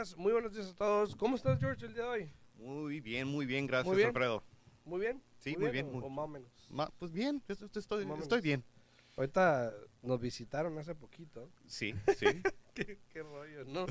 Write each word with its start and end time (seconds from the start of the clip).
días, 0.00 0.16
muy 0.16 0.32
buenos 0.32 0.54
días 0.54 0.70
a 0.70 0.74
todos. 0.74 1.14
¿Cómo 1.14 1.36
estás, 1.36 1.58
George, 1.60 1.84
el 1.84 1.92
día 1.92 2.04
de 2.04 2.08
hoy? 2.08 2.32
Muy 2.54 3.00
bien, 3.00 3.28
muy 3.28 3.44
bien, 3.44 3.66
gracias, 3.66 3.86
Muy 3.86 3.96
bien. 3.96 4.08
Alfredo. 4.08 4.42
¿Muy 4.86 5.00
bien? 5.00 5.22
Sí, 5.38 5.54
muy 5.58 5.70
bien, 5.70 5.88
o- 5.88 5.92
muy- 5.92 6.04
o 6.04 6.08
más 6.08 6.24
o 6.24 6.28
menos. 6.28 6.50
Ma- 6.70 6.90
pues 6.98 7.12
bien, 7.12 7.42
es- 7.48 7.60
es- 7.60 7.76
estoy, 7.76 8.06
Más 8.06 8.42
bien. 8.42 8.64
Ahorita 9.16 9.74
nos 10.02 10.18
visitaron 10.20 10.78
hace 10.78 10.94
poquito. 10.94 11.50
Sí, 11.66 11.94
sí. 12.18 12.42
qué, 12.74 12.98
qué 13.10 13.22
rollo, 13.22 13.64
¿no? 13.66 13.84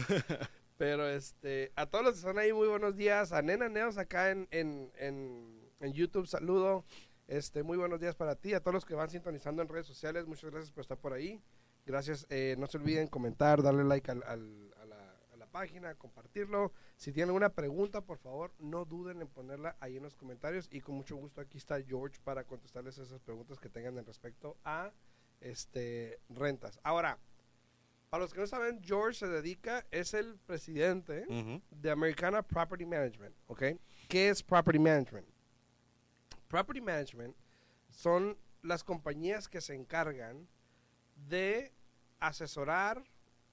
Pero 0.77 1.07
este, 1.07 1.71
a 1.75 1.85
todos 1.85 2.05
los 2.05 2.13
que 2.13 2.19
están 2.19 2.39
ahí, 2.39 2.51
muy 2.53 2.67
buenos 2.67 2.95
días. 2.95 3.31
A 3.31 3.41
Nena 3.43 3.69
Neos 3.69 3.97
acá 3.99 4.31
en, 4.31 4.47
en, 4.49 4.91
en, 4.97 5.69
en 5.79 5.93
YouTube, 5.93 6.25
saludo. 6.25 6.85
Este, 7.27 7.61
muy 7.61 7.77
buenos 7.77 7.99
días 7.99 8.15
para 8.15 8.35
ti. 8.35 8.55
A 8.55 8.61
todos 8.61 8.73
los 8.73 8.85
que 8.85 8.95
van 8.95 9.09
sintonizando 9.11 9.61
en 9.61 9.67
redes 9.67 9.85
sociales, 9.85 10.25
muchas 10.25 10.49
gracias 10.49 10.71
por 10.71 10.81
estar 10.81 10.97
por 10.97 11.13
ahí. 11.13 11.39
Gracias. 11.85 12.25
eh, 12.29 12.55
no 12.57 12.65
se 12.65 12.77
olviden 12.77 13.07
comentar, 13.07 13.61
darle 13.61 13.83
like 13.83 14.09
al, 14.09 14.23
al- 14.23 14.68
página, 15.49 15.95
compartirlo. 15.95 16.71
Si 16.95 17.11
tienen 17.11 17.29
alguna 17.29 17.49
pregunta, 17.49 18.01
por 18.01 18.17
favor, 18.17 18.53
no 18.59 18.85
duden 18.85 19.21
en 19.21 19.27
ponerla 19.27 19.75
ahí 19.79 19.97
en 19.97 20.03
los 20.03 20.15
comentarios. 20.15 20.67
Y 20.71 20.81
con 20.81 20.95
mucho 20.95 21.15
gusto 21.15 21.41
aquí 21.41 21.57
está 21.57 21.81
George 21.81 22.19
para 22.23 22.43
contestarles 22.43 22.97
esas 22.97 23.19
preguntas 23.21 23.59
que 23.59 23.69
tengan 23.69 23.97
en 23.97 24.05
respecto 24.05 24.57
a 24.63 24.91
este, 25.41 26.19
rentas. 26.29 26.79
Ahora, 26.83 27.17
para 28.09 28.23
los 28.23 28.33
que 28.33 28.39
no 28.39 28.47
saben, 28.47 28.81
George 28.83 29.19
se 29.19 29.27
dedica, 29.27 29.85
es 29.91 30.13
el 30.13 30.39
presidente 30.39 31.25
de 31.69 31.91
Americana 31.91 32.41
Property 32.41 32.85
Management, 32.85 33.35
¿ok? 33.47 33.63
¿Qué 34.07 34.29
es 34.29 34.41
Property 34.41 34.79
Management? 34.79 35.27
Property 36.47 36.81
Management 36.81 37.35
son 37.91 38.37
las 38.63 38.83
compañías 38.83 39.47
que 39.47 39.61
se 39.61 39.75
encargan 39.75 40.47
de 41.15 41.71
asesorar, 42.19 43.03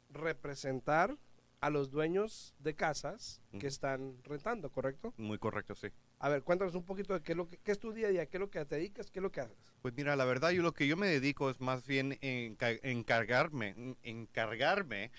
representar 0.08 1.18
a 1.60 1.70
los 1.70 1.90
dueños 1.90 2.54
de 2.58 2.74
casas 2.74 3.40
que 3.58 3.66
están 3.66 4.16
rentando, 4.24 4.70
¿correcto? 4.70 5.14
Muy 5.16 5.38
correcto, 5.38 5.74
sí. 5.74 5.88
A 6.18 6.28
ver, 6.28 6.42
cuéntanos 6.42 6.74
un 6.74 6.84
poquito 6.84 7.14
de 7.14 7.22
qué 7.22 7.32
es, 7.32 7.36
lo 7.38 7.48
que, 7.48 7.58
qué 7.58 7.72
es 7.72 7.78
tu 7.78 7.92
día 7.92 8.08
a 8.08 8.10
día, 8.10 8.26
qué 8.26 8.36
es 8.36 8.40
lo 8.40 8.50
que 8.50 8.64
te 8.64 8.76
dedicas, 8.76 9.10
qué 9.10 9.18
es 9.18 9.22
lo 9.22 9.32
que 9.32 9.40
haces. 9.40 9.56
Pues 9.82 9.94
mira, 9.94 10.16
la 10.16 10.24
verdad, 10.24 10.50
yo 10.50 10.62
lo 10.62 10.72
que 10.74 10.86
yo 10.86 10.96
me 10.96 11.06
dedico 11.08 11.48
es 11.50 11.60
más 11.60 11.86
bien 11.86 12.12
enca- 12.20 12.78
encargarme, 12.82 13.68
en- 13.70 13.96
encargarme 14.02 15.10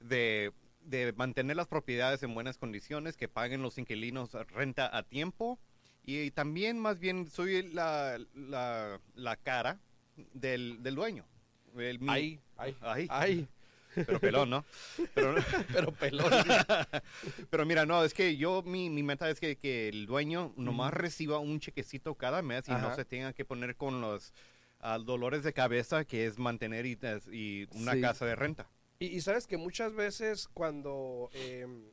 de, 0.00 0.52
de 0.82 1.12
mantener 1.14 1.56
las 1.56 1.66
propiedades 1.68 2.22
en 2.22 2.34
buenas 2.34 2.58
condiciones, 2.58 3.16
que 3.16 3.28
paguen 3.28 3.62
los 3.62 3.78
inquilinos 3.78 4.32
renta 4.50 4.94
a 4.96 5.02
tiempo 5.02 5.58
y 6.04 6.30
también 6.32 6.78
más 6.78 6.98
bien 7.00 7.28
soy 7.30 7.62
la, 7.72 8.18
la, 8.34 9.00
la 9.14 9.36
cara 9.36 9.80
del, 10.34 10.82
del 10.82 10.94
dueño. 10.94 11.26
El 11.76 11.98
mi- 12.00 12.10
Ahí, 12.10 12.40
ahí, 12.80 13.06
Ahí. 13.10 13.48
Pero 14.04 14.20
pelón, 14.20 14.50
¿no? 14.50 14.64
Pero, 15.14 15.34
pero 15.72 15.92
pelón. 15.92 16.32
Pero 17.50 17.64
mira, 17.66 17.86
no, 17.86 18.04
es 18.04 18.12
que 18.12 18.36
yo, 18.36 18.62
mi, 18.62 18.90
mi 18.90 19.02
meta 19.02 19.30
es 19.30 19.40
que, 19.40 19.56
que 19.56 19.88
el 19.88 20.06
dueño 20.06 20.52
nomás 20.56 20.92
Ujú. 20.92 20.98
reciba 21.02 21.38
un 21.38 21.60
chequecito 21.60 22.14
cada 22.14 22.42
mes 22.42 22.68
y 22.68 22.72
Ajá. 22.72 22.88
no 22.88 22.94
se 22.94 23.04
tenga 23.04 23.32
que 23.32 23.44
poner 23.44 23.76
con 23.76 24.00
los 24.00 24.32
ah, 24.80 24.98
dolores 24.98 25.42
de 25.42 25.52
cabeza 25.52 26.04
que 26.04 26.26
es 26.26 26.38
mantener 26.38 26.84
y, 26.86 26.98
y 27.32 27.66
una 27.72 27.92
Sí. 27.94 28.00
casa 28.00 28.26
de 28.26 28.36
renta. 28.36 28.68
Y, 28.98 29.06
y 29.06 29.20
sabes 29.20 29.46
que 29.46 29.56
muchas 29.56 29.94
veces 29.94 30.48
cuando, 30.48 31.30
em, 31.34 31.84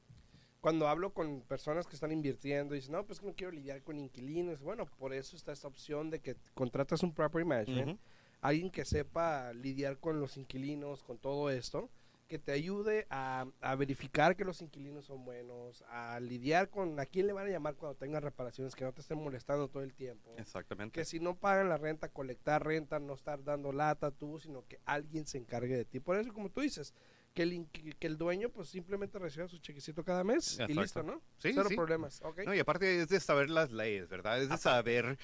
cuando 0.62 0.88
hablo 0.88 1.14
con 1.14 1.42
personas 1.42 1.86
que 1.88 1.96
están 1.96 2.12
invirtiendo, 2.12 2.74
dicen, 2.76 2.94
no, 2.94 3.06
pues 3.06 3.20
que 3.20 3.26
no 3.26 3.34
quiero 3.34 3.52
lidiar 3.52 3.82
con 3.84 4.00
inquilinos. 4.00 4.62
Bueno, 4.62 4.86
por 4.86 5.14
eso 5.14 5.36
está 5.36 5.52
esta 5.52 5.68
opción 5.68 6.10
de 6.10 6.20
que 6.20 6.36
contratas 6.54 7.04
un 7.04 7.14
property 7.14 7.46
management. 7.48 8.00
Alguien 8.44 8.70
que 8.70 8.86
sepa 8.86 9.54
lidiar 9.54 9.98
con 9.98 10.20
los 10.20 10.38
inquilinos, 10.38 11.02
con 11.02 11.18
todo 11.18 11.50
esto, 11.50 11.90
que 12.28 12.40
te 12.40 12.52
ayude 12.52 13.06
a, 13.10 13.46
a 13.62 13.76
verificar 13.76 14.36
que 14.36 14.44
los 14.44 14.62
inquilinos 14.62 15.06
son 15.06 15.24
buenos, 15.24 15.84
a 15.90 16.20
lidiar 16.20 16.70
con 16.70 17.00
a 17.00 17.06
quién 17.06 17.28
le 17.28 17.34
van 17.34 17.48
a 17.48 17.50
llamar 17.50 17.76
cuando 17.76 17.96
tengan 17.98 18.22
reparaciones, 18.22 18.76
que 18.76 18.84
no 18.84 18.94
te 18.94 19.02
estén 19.02 19.18
molestando 19.18 19.68
todo 19.68 19.84
el 19.84 19.94
tiempo. 19.94 20.34
Exactamente. 20.38 21.00
Que 21.00 21.06
si 21.06 21.20
no 21.20 21.36
pagan 21.36 21.70
la 21.70 21.78
renta, 21.78 22.10
colectar 22.10 22.66
renta, 22.66 23.00
no 23.00 23.14
estar 23.14 23.44
dando 23.44 23.72
lata 23.72 24.12
tú, 24.12 24.40
sino 24.40 24.66
que 24.68 24.80
alguien 24.86 25.26
se 25.26 25.38
encargue 25.38 25.76
de 25.76 25.86
ti. 25.86 26.00
Por 26.00 26.18
eso, 26.18 26.34
como 26.34 26.50
tú 26.50 26.62
dices, 26.62 26.94
que 27.34 27.44
el, 27.44 27.68
que 28.00 28.08
el 28.08 28.18
dueño 28.18 28.50
pues 28.50 28.70
simplemente 28.70 29.20
reciba 29.20 29.48
su 29.48 29.58
chequecito 29.58 30.04
cada 30.04 30.24
mes 30.24 30.60
y 30.68 30.74
listo, 30.74 31.04
¿no? 31.04 31.22
Sí, 31.38 31.52
Cero 31.54 31.66
sí. 31.68 31.76
problemas, 31.76 32.22
¿ok? 32.24 32.42
No, 32.46 32.54
y 32.54 32.60
aparte 32.60 33.02
es 33.02 33.10
de 33.10 33.20
saber 33.20 33.50
las 33.50 33.72
leyes, 33.72 34.08
¿verdad? 34.08 34.42
Es 34.42 34.50
de 34.50 34.58
saber 34.58 35.18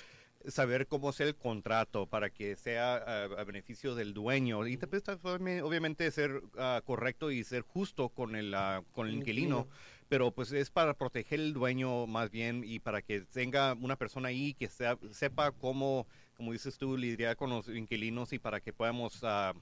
saber 0.48 0.88
cómo 0.88 1.10
es 1.10 1.20
el 1.20 1.36
contrato 1.36 2.06
para 2.08 2.30
que 2.30 2.56
sea 2.56 2.96
ah, 2.96 3.24
a 3.38 3.44
beneficio 3.44 3.96
del 3.96 4.14
dueño. 4.14 4.66
Y 4.68 4.78
obvi- 5.24 5.62
obviamente 5.62 6.10
ser 6.12 6.42
ah, 6.58 6.82
correcto 6.86 7.32
y 7.32 7.44
ser 7.44 7.62
justo 7.62 8.10
con 8.10 8.36
el 8.36 8.54
ah, 8.54 8.84
con 8.94 9.08
el 9.08 9.16
inquilino, 9.16 9.68
pero 10.08 10.32
pues 10.32 10.52
es 10.52 10.70
para 10.72 10.94
proteger 10.94 11.40
el 11.40 11.54
dueño 11.54 12.08
más 12.08 12.32
bien 12.32 12.64
y 12.66 12.80
para 12.80 13.02
que 13.02 13.22
tenga 13.22 13.74
una 13.74 13.96
persona 13.96 14.30
ahí 14.30 14.54
que 14.54 14.68
sea- 14.70 14.98
sepa 15.12 15.52
cómo 15.52 16.08
como 16.36 16.54
dices 16.54 16.78
tú 16.78 16.96
lidiar 16.96 17.36
con 17.36 17.50
los 17.50 17.68
inquilinos 17.68 18.32
y 18.32 18.40
para 18.40 18.62
que 18.62 18.72
podamos 18.72 19.22
men- 19.24 19.54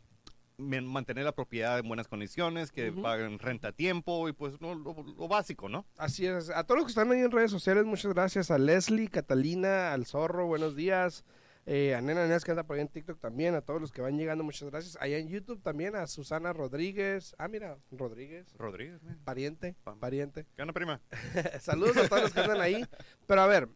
mantener 0.57 1.23
la 1.23 1.33
propiedad 1.33 1.77
en 1.77 1.87
buenas 1.87 2.07
condiciones, 2.07 2.71
que 2.71 2.91
paguen 2.91 3.37
renta 3.39 3.69
a 3.69 3.71
tiempo 3.71 4.27
y 4.27 4.33
pues 4.33 4.59
no, 4.59 4.73
lo, 4.73 5.03
lo 5.03 5.27
básico, 5.27 5.69
¿no? 5.69 5.85
Así 5.97 6.25
es. 6.25 6.49
A 6.49 6.63
todos 6.63 6.79
los 6.79 6.85
que 6.85 6.91
están 6.91 7.11
ahí 7.11 7.19
en 7.19 7.31
redes 7.31 7.51
sociales, 7.51 7.85
muchas 7.85 8.13
gracias. 8.13 8.49
A 8.49 8.57
Leslie, 8.57 9.07
Catalina, 9.07 9.93
al 9.93 10.05
Zorro, 10.05 10.47
buenos 10.47 10.75
días. 10.75 11.23
Eh, 11.69 11.93
a 11.95 12.01
Nena 12.01 12.25
Nes 12.27 12.45
que 12.45 12.51
anda 12.51 12.63
por 12.63 12.77
ahí 12.77 12.81
en 12.81 12.87
TikTok 12.87 13.19
también. 13.19 13.53
A 13.53 13.61
todos 13.61 13.81
los 13.81 13.91
que 13.91 14.01
van 14.01 14.17
llegando, 14.17 14.43
muchas 14.43 14.69
gracias. 14.69 14.97
Allá 15.01 15.17
en 15.17 15.27
YouTube 15.27 15.61
también 15.61 15.95
a 15.95 16.07
Susana 16.07 16.53
Rodríguez. 16.53 17.35
Ah, 17.37 17.49
mira, 17.49 17.77
Rodríguez. 17.91 18.47
Rodríguez, 18.57 19.03
man. 19.03 19.19
Pariente, 19.25 19.75
Pam. 19.83 19.99
pariente. 19.99 20.47
¿Qué 20.55 20.61
onda, 20.61 20.73
prima? 20.73 21.01
Saludos 21.59 21.97
a 21.97 22.07
todos 22.07 22.23
los 22.23 22.33
que 22.33 22.39
andan 22.39 22.61
ahí. 22.61 22.85
Pero 23.27 23.41
a 23.41 23.47
ver, 23.47 23.67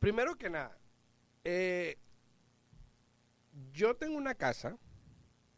primero 0.00 0.36
que 0.36 0.50
nada, 0.50 0.76
eh, 1.44 1.96
yo 3.72 3.94
tengo 3.94 4.16
una 4.18 4.34
casa 4.34 4.76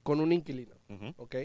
con 0.03 0.21
un 0.21 0.33
inquilino. 0.33 0.75
¿ok? 1.17 1.37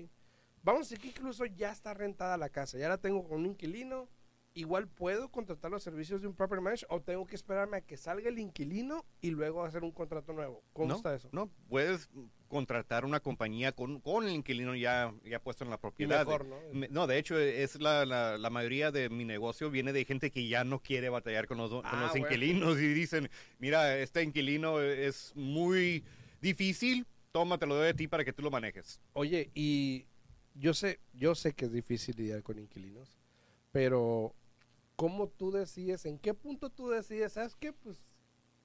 Vamos 0.63 0.81
a 0.81 0.83
decir 0.83 0.99
que 0.99 1.07
incluso 1.09 1.45
ya 1.45 1.71
está 1.71 1.93
rentada 1.93 2.37
la 2.37 2.49
casa, 2.49 2.77
ya 2.77 2.89
la 2.89 2.97
tengo 2.97 3.27
con 3.27 3.39
un 3.39 3.45
inquilino. 3.47 4.09
Igual 4.53 4.87
puedo 4.87 5.29
contratar 5.29 5.69
los 5.69 5.83
servicios 5.83 6.19
de 6.19 6.27
un 6.27 6.33
property 6.33 6.63
manager 6.63 6.87
o 6.89 6.99
tengo 6.99 7.27
que 7.27 7.35
esperarme 7.35 7.77
a 7.77 7.81
que 7.81 7.95
salga 7.95 8.27
el 8.27 8.39
inquilino 8.39 9.05
y 9.21 9.29
luego 9.29 9.63
hacer 9.63 9.83
un 9.83 9.91
contrato 9.91 10.33
nuevo. 10.33 10.63
¿Cómo 10.73 10.87
no, 10.87 10.95
está 10.95 11.13
eso? 11.13 11.29
No, 11.31 11.51
puedes 11.69 12.09
contratar 12.47 13.05
una 13.05 13.19
compañía 13.19 13.71
con, 13.71 13.99
con 14.01 14.25
el 14.27 14.33
inquilino 14.33 14.75
ya, 14.75 15.13
ya 15.23 15.39
puesto 15.39 15.63
en 15.63 15.69
la 15.69 15.77
propiedad. 15.77 16.25
mejor, 16.25 16.47
¿no? 16.47 16.55
Me- 16.73 16.87
No, 16.87 17.05
de 17.05 17.19
hecho, 17.19 17.37
es 17.37 17.79
la, 17.79 18.03
la, 18.07 18.39
la 18.39 18.49
mayoría 18.49 18.89
de 18.91 19.09
mi 19.11 19.25
negocio 19.25 19.69
viene 19.69 19.93
de 19.93 20.05
gente 20.05 20.31
que 20.31 20.47
ya 20.47 20.63
no 20.63 20.79
quiere 20.81 21.09
batallar 21.09 21.45
con 21.47 21.59
los, 21.59 21.69
con 21.69 21.81
Ah, 21.85 22.01
los 22.01 22.11
bueno. 22.11 22.25
inquilinos 22.25 22.79
y 22.79 22.87
dicen, 22.95 23.29
mira, 23.59 23.95
este 23.99 24.23
inquilino 24.23 24.79
es 24.81 25.33
muy 25.35 26.03
difícil, 26.41 27.05
tómatelo 27.37 27.75
de 27.75 27.93
ti 27.93 28.07
para 28.07 28.25
que 28.25 28.33
tú 28.33 28.41
lo 28.41 28.49
manejes. 28.49 28.99
Oye, 29.13 29.51
y 29.53 30.07
yo 30.55 30.73
sé, 30.73 30.99
yo 31.13 31.35
sé 31.35 31.53
que 31.53 31.65
es 31.65 31.71
difícil 31.71 32.15
lidiar 32.17 32.41
con 32.41 32.57
inquilinos, 32.57 33.15
pero 33.71 34.35
¿cómo 34.95 35.27
tú 35.27 35.51
decides, 35.51 36.05
en 36.05 36.17
qué 36.17 36.33
punto 36.33 36.71
tú 36.71 36.89
decides, 36.89 37.33
sabes 37.33 37.55
qué? 37.55 37.73
Pues 37.73 38.01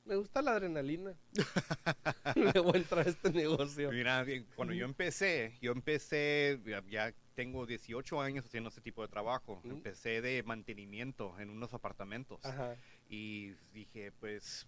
me 0.07 0.17
gusta 0.17 0.41
la 0.41 0.53
adrenalina. 0.53 1.15
Le 2.35 2.61
voy 2.61 2.73
a 2.75 2.79
entrar 2.79 3.07
a 3.07 3.11
este 3.11 3.31
negocio. 3.31 3.91
Mira, 3.93 4.25
cuando 4.55 4.73
yo 4.73 4.87
empecé, 4.87 5.59
yo 5.61 5.73
empecé, 5.73 6.59
ya, 6.65 6.83
ya 6.89 7.15
tengo 7.35 7.67
18 7.67 8.23
años 8.23 8.47
haciendo 8.47 8.71
ese 8.71 8.81
tipo 8.81 9.03
de 9.03 9.09
trabajo. 9.09 9.61
Mm. 9.65 9.71
Empecé 9.71 10.23
de 10.23 10.43
mantenimiento 10.45 11.39
en 11.39 11.51
unos 11.51 11.75
apartamentos. 11.75 12.43
Ajá. 12.43 12.75
y 13.07 13.51
dije, 13.75 14.13
pues 14.13 14.67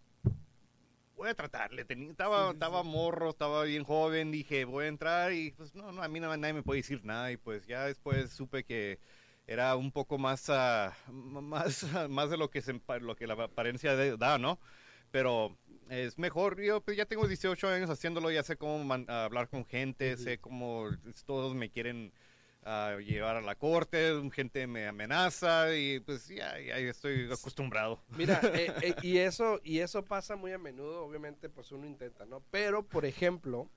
voy 1.17 1.29
a 1.31 1.35
tratarle. 1.35 1.85
Tenía, 1.85 2.11
estaba, 2.11 2.49
Sí, 2.49 2.55
estaba 2.55 2.83
sí. 2.83 2.89
morro, 2.89 3.31
estaba 3.31 3.65
bien 3.65 3.85
joven, 3.85 4.31
dije, 4.31 4.65
voy 4.65 4.87
a 4.87 4.89
entrar 4.89 5.33
y 5.33 5.51
pues 5.53 5.75
no, 5.75 5.93
no, 5.93 6.03
a 6.03 6.09
mí 6.09 6.21
no, 6.21 6.37
nadie 6.37 6.55
me 6.55 6.63
puede 6.63 6.81
decir 6.81 7.05
nada 7.05 7.31
y 7.33 7.37
pues 7.37 7.67
ya 7.67 7.85
después 7.87 8.31
supe 8.33 8.65
que 8.65 8.99
era 9.47 9.77
un 9.77 9.93
poco 9.93 10.19
más, 10.19 10.49
m- 11.09 11.41
más, 11.43 11.83
más 12.11 12.31
de 12.31 12.37
lo 12.37 12.51
que, 12.51 12.63
se, 12.63 12.81
lo 13.01 13.17
que 13.17 13.27
la 13.27 13.35
apariencia 13.35 13.97
de- 13.97 14.17
da, 14.17 14.39
¿no? 14.39 14.59
Pero 15.11 15.57
es 15.89 16.19
mejor, 16.19 16.61
yo 16.61 16.81
pues, 16.81 16.97
ya 16.97 17.07
tengo 17.07 17.29
18 17.29 17.69
años 17.69 17.91
haciéndolo, 17.91 18.31
ya 18.31 18.43
sé 18.43 18.57
cómo 18.57 18.83
man- 18.85 19.09
hablar 19.09 19.49
con 19.49 19.65
gente, 19.65 20.17
sé 20.17 20.39
cómo 20.39 20.89
todos 21.27 21.55
me 21.55 21.71
quieren 21.71 22.13
a 22.65 22.97
llevar 22.99 23.37
a 23.37 23.41
la 23.41 23.55
corte, 23.55 24.13
gente 24.33 24.67
me 24.67 24.87
amenaza 24.87 25.75
y 25.77 26.01
pues 26.01 26.29
ya, 26.29 26.59
ya 26.59 26.77
estoy 26.79 27.31
acostumbrado. 27.31 28.03
Mira, 28.17 28.41
eh, 28.55 28.73
eh, 28.83 28.95
y 29.03 29.19
eso 29.19 29.61
y 29.63 29.81
eso 29.81 30.05
pasa 30.05 30.37
muy 30.37 30.53
a 30.53 30.59
menudo, 30.59 31.05
obviamente, 31.05 31.49
pues 31.49 31.71
uno 31.73 31.87
intenta, 31.87 32.25
¿no? 32.25 32.43
Pero, 32.51 32.83
por 32.83 33.05
ejemplo, 33.05 33.71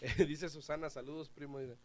dice 0.26 0.48
Susana, 0.48 0.88
saludos, 0.88 1.28
primo. 1.28 1.58
dice. 1.58 1.76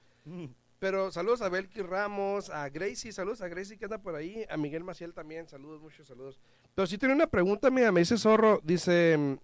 Pero 0.79 1.11
saludos 1.11 1.41
a 1.41 1.49
Belki 1.49 1.81
Ramos, 1.81 2.49
a 2.49 2.69
Gracie, 2.69 3.11
saludos 3.11 3.41
a 3.41 3.47
Gracie 3.47 3.77
que 3.77 3.85
anda 3.85 3.97
por 3.97 4.15
ahí, 4.15 4.45
a 4.49 4.57
Miguel 4.57 4.83
Maciel 4.83 5.13
también, 5.13 5.47
saludos, 5.47 5.81
muchos 5.81 6.07
saludos. 6.07 6.39
Pero 6.73 6.87
sí 6.87 6.97
tiene 6.97 7.15
una 7.15 7.27
pregunta, 7.27 7.69
mira, 7.69 7.91
me 7.91 8.01
dice 8.01 8.17
Zorro, 8.17 8.59
dice, 8.63 9.39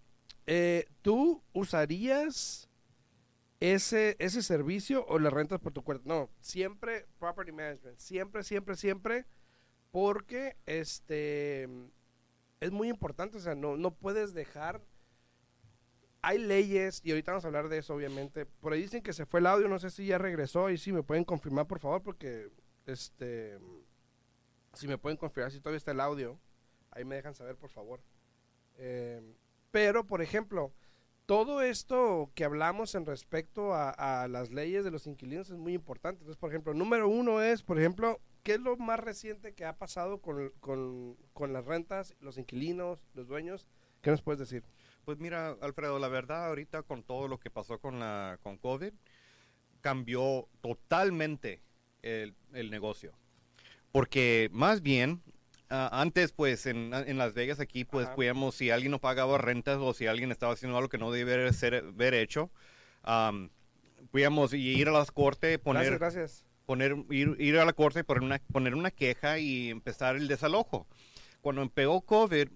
eh, 0.45 0.85
¿tú 1.01 1.41
usarías 1.53 2.69
ese, 3.61 4.17
ese 4.19 4.41
servicio 4.41 5.05
o 5.07 5.17
la 5.19 5.29
rentas 5.29 5.61
por 5.61 5.71
tu 5.71 5.83
cuenta? 5.83 6.03
No, 6.05 6.29
siempre 6.41 7.07
property 7.17 7.53
management, 7.53 7.97
siempre, 7.97 8.43
siempre, 8.43 8.75
siempre 8.75 9.25
porque 9.91 10.57
este 10.65 11.69
es 12.59 12.71
muy 12.71 12.89
importante, 12.89 13.37
o 13.37 13.41
sea, 13.41 13.55
no, 13.55 13.77
no 13.77 13.95
puedes 13.95 14.33
dejar 14.33 14.81
hay 16.21 16.37
leyes, 16.37 17.01
y 17.03 17.11
ahorita 17.11 17.31
vamos 17.31 17.45
a 17.45 17.47
hablar 17.47 17.67
de 17.67 17.79
eso, 17.79 17.95
obviamente. 17.95 18.45
Por 18.45 18.73
ahí 18.73 18.81
dicen 18.81 19.01
que 19.01 19.13
se 19.13 19.25
fue 19.25 19.39
el 19.39 19.47
audio, 19.47 19.67
no 19.67 19.79
sé 19.79 19.89
si 19.89 20.05
ya 20.05 20.17
regresó, 20.17 20.69
y 20.69 20.77
si 20.77 20.91
me 20.91 21.03
pueden 21.03 21.23
confirmar, 21.23 21.67
por 21.67 21.79
favor, 21.79 22.03
porque, 22.03 22.49
este, 22.85 23.57
si 24.73 24.87
me 24.87 24.97
pueden 24.97 25.17
confirmar 25.17 25.51
si 25.51 25.59
todavía 25.59 25.77
está 25.77 25.91
el 25.91 25.99
audio, 25.99 26.39
ahí 26.91 27.05
me 27.05 27.15
dejan 27.15 27.33
saber, 27.33 27.55
por 27.55 27.71
favor. 27.71 28.01
Eh, 28.77 29.21
pero, 29.71 30.05
por 30.05 30.21
ejemplo, 30.21 30.73
todo 31.31 31.61
esto 31.61 32.29
que 32.35 32.43
hablamos 32.43 32.93
en 32.93 33.05
respecto 33.05 33.73
a, 33.73 34.27
las 34.27 34.51
leyes 34.51 34.83
de 34.83 34.91
los 34.91 35.07
inquilinos 35.07 35.49
es 35.49 35.55
muy 35.55 35.73
importante. 35.73 36.19
Entonces, 36.19 36.37
por 36.37 36.49
ejemplo, 36.49 36.73
número 36.73 37.07
uno 37.07 37.41
es, 37.41 37.63
por 37.63 37.79
ejemplo, 37.79 38.19
¿qué 38.43 38.55
es 38.55 38.59
lo 38.59 38.75
más 38.75 38.99
reciente 38.99 39.53
que 39.53 39.63
ha 39.63 39.77
pasado 39.77 40.19
con, 40.19 40.51
con, 40.59 41.15
con 41.31 41.53
las 41.53 41.63
rentas, 41.63 42.15
los 42.19 42.37
inquilinos, 42.37 43.07
los 43.13 43.29
dueños? 43.29 43.69
¿Qué 44.01 44.11
nos 44.11 44.21
puedes 44.21 44.39
decir? 44.39 44.65
Pues 45.05 45.19
mira, 45.19 45.55
Alfredo, 45.61 45.99
la 45.99 46.09
verdad 46.09 46.47
ahorita 46.47 46.83
con 46.83 47.01
todo 47.01 47.29
lo 47.29 47.39
que 47.39 47.49
pasó 47.49 47.79
con 47.79 48.01
la 48.01 48.37
con 48.43 48.57
COVID 48.57 48.91
cambió 49.79 50.49
totalmente 50.59 51.61
el, 52.01 52.35
el 52.51 52.69
negocio. 52.69 53.13
Porque 53.93 54.49
más 54.51 54.81
bien 54.81 55.23
Uh, 55.71 55.87
antes, 55.91 56.33
pues, 56.33 56.65
en, 56.65 56.93
en, 56.93 57.17
Las 57.17 57.33
Vegas 57.33 57.61
aquí, 57.61 57.85
pues, 57.85 58.07
Ajá. 58.07 58.15
podíamos, 58.15 58.55
si 58.55 58.71
alguien 58.71 58.91
no 58.91 58.99
pagaba 58.99 59.37
rentas 59.37 59.77
o 59.79 59.93
si 59.93 60.05
alguien 60.05 60.29
estaba 60.29 60.51
haciendo 60.51 60.75
algo 60.75 60.89
que 60.89 60.97
no 60.97 61.13
debía 61.13 61.53
ser, 61.53 61.75
haber 61.75 62.13
hecho, 62.13 62.51
um, 63.07 63.49
podíamos 64.11 64.53
ir 64.53 64.89
a 64.89 64.91
las 64.91 65.11
cortes, 65.11 65.59
poner, 65.59 65.97
gracias, 65.97 65.99
gracias. 66.13 66.45
poner, 66.65 66.97
ir, 67.09 67.37
ir 67.39 67.57
a 67.57 67.63
la 67.63 67.71
corte, 67.71 68.03
poner 68.03 68.21
una, 68.21 68.39
poner 68.51 68.75
una 68.75 68.91
queja 68.91 69.39
y 69.39 69.69
empezar 69.69 70.17
el 70.17 70.27
desalojo. 70.27 70.87
Cuando 71.39 71.61
empezó 71.61 72.01
COVID, 72.01 72.49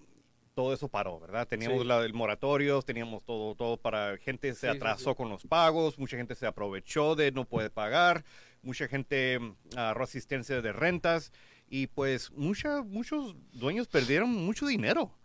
todo 0.54 0.74
eso 0.74 0.88
paró, 0.88 1.18
¿verdad? 1.18 1.48
Teníamos 1.48 1.82
sí. 1.82 1.88
la, 1.88 2.04
el 2.04 2.12
moratorio, 2.12 2.82
teníamos 2.82 3.24
todo, 3.24 3.54
todo 3.54 3.78
para 3.78 4.18
gente 4.18 4.52
se 4.52 4.70
sí, 4.70 4.76
atrasó 4.76 5.10
sí, 5.10 5.16
con 5.16 5.30
los 5.30 5.46
pagos, 5.46 5.98
mucha 5.98 6.18
gente 6.18 6.34
se 6.34 6.46
aprovechó 6.46 7.14
de 7.14 7.32
no 7.32 7.46
puede 7.46 7.70
pagar, 7.70 8.24
mucha 8.60 8.88
gente 8.88 9.38
agarró 9.74 10.00
uh, 10.00 10.04
asistencia 10.04 10.60
de 10.60 10.72
rentas 10.72 11.32
y 11.68 11.88
pues 11.88 12.30
mucha, 12.32 12.82
muchos 12.82 13.36
dueños 13.52 13.88
perdieron 13.88 14.30
mucho 14.30 14.66
dinero. 14.66 15.16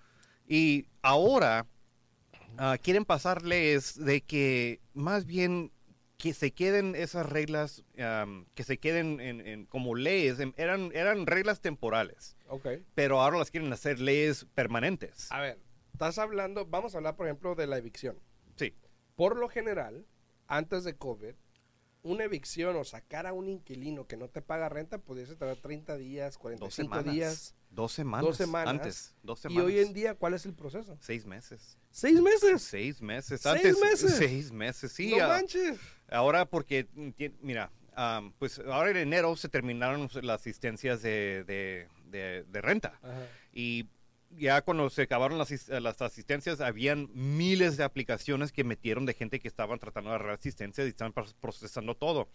Y 0.47 0.87
ahora 1.01 1.67
uh, 2.53 2.77
quieren 2.81 3.05
pasar 3.05 3.43
leyes 3.43 3.95
de 4.03 4.21
que 4.21 4.81
más 4.93 5.25
bien 5.25 5.71
que 6.17 6.33
se 6.33 6.51
queden 6.51 6.95
esas 6.95 7.27
reglas, 7.27 7.83
um, 7.97 8.45
que 8.53 8.63
se 8.63 8.77
queden 8.77 9.19
en, 9.19 9.41
en, 9.41 9.65
como 9.65 9.95
leyes, 9.95 10.39
en, 10.39 10.53
eran, 10.55 10.91
eran 10.93 11.25
reglas 11.25 11.61
temporales. 11.61 12.37
Okay. 12.47 12.85
Pero 12.93 13.21
ahora 13.21 13.39
las 13.39 13.49
quieren 13.49 13.73
hacer 13.73 13.99
leyes 13.99 14.45
permanentes. 14.53 15.31
A 15.31 15.41
ver, 15.41 15.57
estás 15.93 16.19
hablando, 16.19 16.67
vamos 16.67 16.93
a 16.93 16.97
hablar 16.97 17.15
por 17.15 17.25
ejemplo 17.25 17.55
de 17.55 17.65
la 17.65 17.77
evicción. 17.77 18.19
Sí. 18.55 18.75
Por 19.15 19.35
lo 19.35 19.49
general, 19.49 20.05
antes 20.47 20.83
de 20.83 20.95
COVID, 20.95 21.33
una 22.03 22.23
evicción 22.23 22.75
o 22.75 22.83
sacar 22.83 23.27
a 23.27 23.33
un 23.33 23.49
inquilino 23.49 24.07
que 24.07 24.17
no 24.17 24.27
te 24.27 24.41
paga 24.41 24.69
renta 24.69 24.97
pudiese 24.97 25.35
tardar 25.35 25.57
30 25.57 25.97
días, 25.97 26.37
45 26.37 26.95
dos 26.95 27.13
días. 27.13 27.55
Dos 27.69 27.91
semanas. 27.93 28.25
Dos 28.25 28.37
semanas. 28.37 28.67
Antes. 28.67 29.15
Dos 29.23 29.39
semanas. 29.39 29.63
Y 29.63 29.65
hoy 29.65 29.79
en 29.79 29.93
día, 29.93 30.15
¿cuál 30.15 30.33
es 30.33 30.45
el 30.45 30.53
proceso? 30.53 30.97
Seis 30.99 31.25
meses. 31.25 31.77
¿Seis 31.89 32.19
meses? 32.19 32.61
Seis 32.61 33.01
meses. 33.01 33.41
¿Seis 33.41 33.55
Antes, 33.55 33.79
meses? 33.79 34.15
Seis 34.17 34.51
meses, 34.51 34.91
sí. 34.91 35.11
No 35.15 35.23
ah, 35.23 35.27
manches. 35.29 35.79
Ahora 36.09 36.45
porque, 36.45 36.87
mira, 37.41 37.71
um, 37.97 38.33
pues 38.33 38.59
ahora 38.59 38.91
en 38.91 38.97
enero 38.97 39.35
se 39.37 39.47
terminaron 39.47 40.09
las 40.21 40.41
asistencias 40.41 41.01
de, 41.01 41.45
de, 41.45 41.87
de, 42.09 42.43
de 42.43 42.61
renta. 42.61 42.99
Ajá. 43.01 43.27
Y 43.53 43.87
ya 44.37 44.61
cuando 44.61 44.89
se 44.89 45.03
acabaron 45.03 45.37
las, 45.37 45.69
las, 45.69 46.01
asistencias, 46.01 46.61
habían 46.61 47.09
miles 47.13 47.77
de 47.77 47.83
aplicaciones 47.83 48.51
que 48.51 48.63
metieron 48.63 49.05
de 49.05 49.13
gente 49.13 49.39
que 49.39 49.47
estaban 49.47 49.79
tratando 49.79 50.09
de 50.09 50.15
agarrar 50.15 50.35
asistencia 50.35 50.85
y 50.85 50.89
estaban 50.89 51.13
procesando 51.13 51.95
todo. 51.95 52.29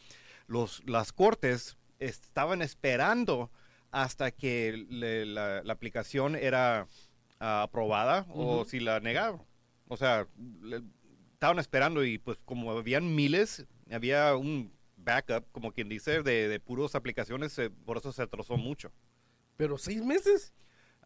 Los, 0.46 0.82
las 0.86 1.12
cortes 1.12 1.76
estaban 1.98 2.62
esperando 2.62 3.50
hasta 3.90 4.30
que 4.30 4.86
le, 4.88 5.26
la, 5.26 5.62
la, 5.62 5.72
aplicación 5.72 6.36
era 6.36 6.86
uh, 7.40 7.44
aprobada 7.44 8.26
uh 8.28 8.34
-huh. 8.34 8.60
o 8.60 8.64
si 8.64 8.80
la 8.80 9.00
negaban. 9.00 9.42
O 9.88 9.96
sea, 9.96 10.26
le, 10.62 10.82
estaban 11.32 11.58
esperando 11.58 12.04
y 12.04 12.18
pues 12.18 12.38
como 12.44 12.72
habían 12.72 13.14
miles, 13.14 13.66
había 13.90 14.36
un 14.36 14.72
backup, 14.96 15.44
como 15.52 15.72
quien 15.72 15.88
dice, 15.88 16.22
de, 16.22 16.48
de 16.48 16.60
puros 16.60 16.94
aplicaciones, 16.94 17.58
eh, 17.58 17.70
por 17.70 17.96
eso 17.96 18.12
se 18.12 18.22
atrasó 18.22 18.56
mucho. 18.56 18.92
¿Pero 19.56 19.78
seis 19.78 20.02
meses? 20.02 20.52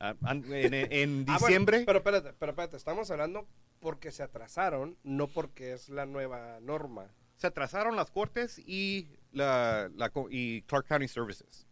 Uh, 0.01 0.15
en, 0.27 0.75
en, 0.75 1.25
diciembre. 1.27 1.77
Ah, 1.79 1.85
bueno, 1.85 1.87
pero 1.87 1.99
espérate, 1.99 2.33
pero 2.39 2.53
espérate, 2.53 2.77
estamos 2.79 3.11
hablando 3.11 3.47
porque 3.81 4.11
se 4.11 4.23
atrasaron, 4.23 4.97
no 5.03 5.27
porque 5.29 5.73
es 5.75 5.91
la 5.91 6.07
nueva 6.07 6.59
norma. 6.61 7.11
Se 7.37 7.47
atrasaron 7.47 7.97
las 7.97 8.11
cortes 8.11 8.59
y, 8.59 9.11
la, 9.33 9.91
la 9.95 10.11
y 10.31 10.63
Clark 10.63 10.87
County 10.87 11.07
Services, 11.09 11.67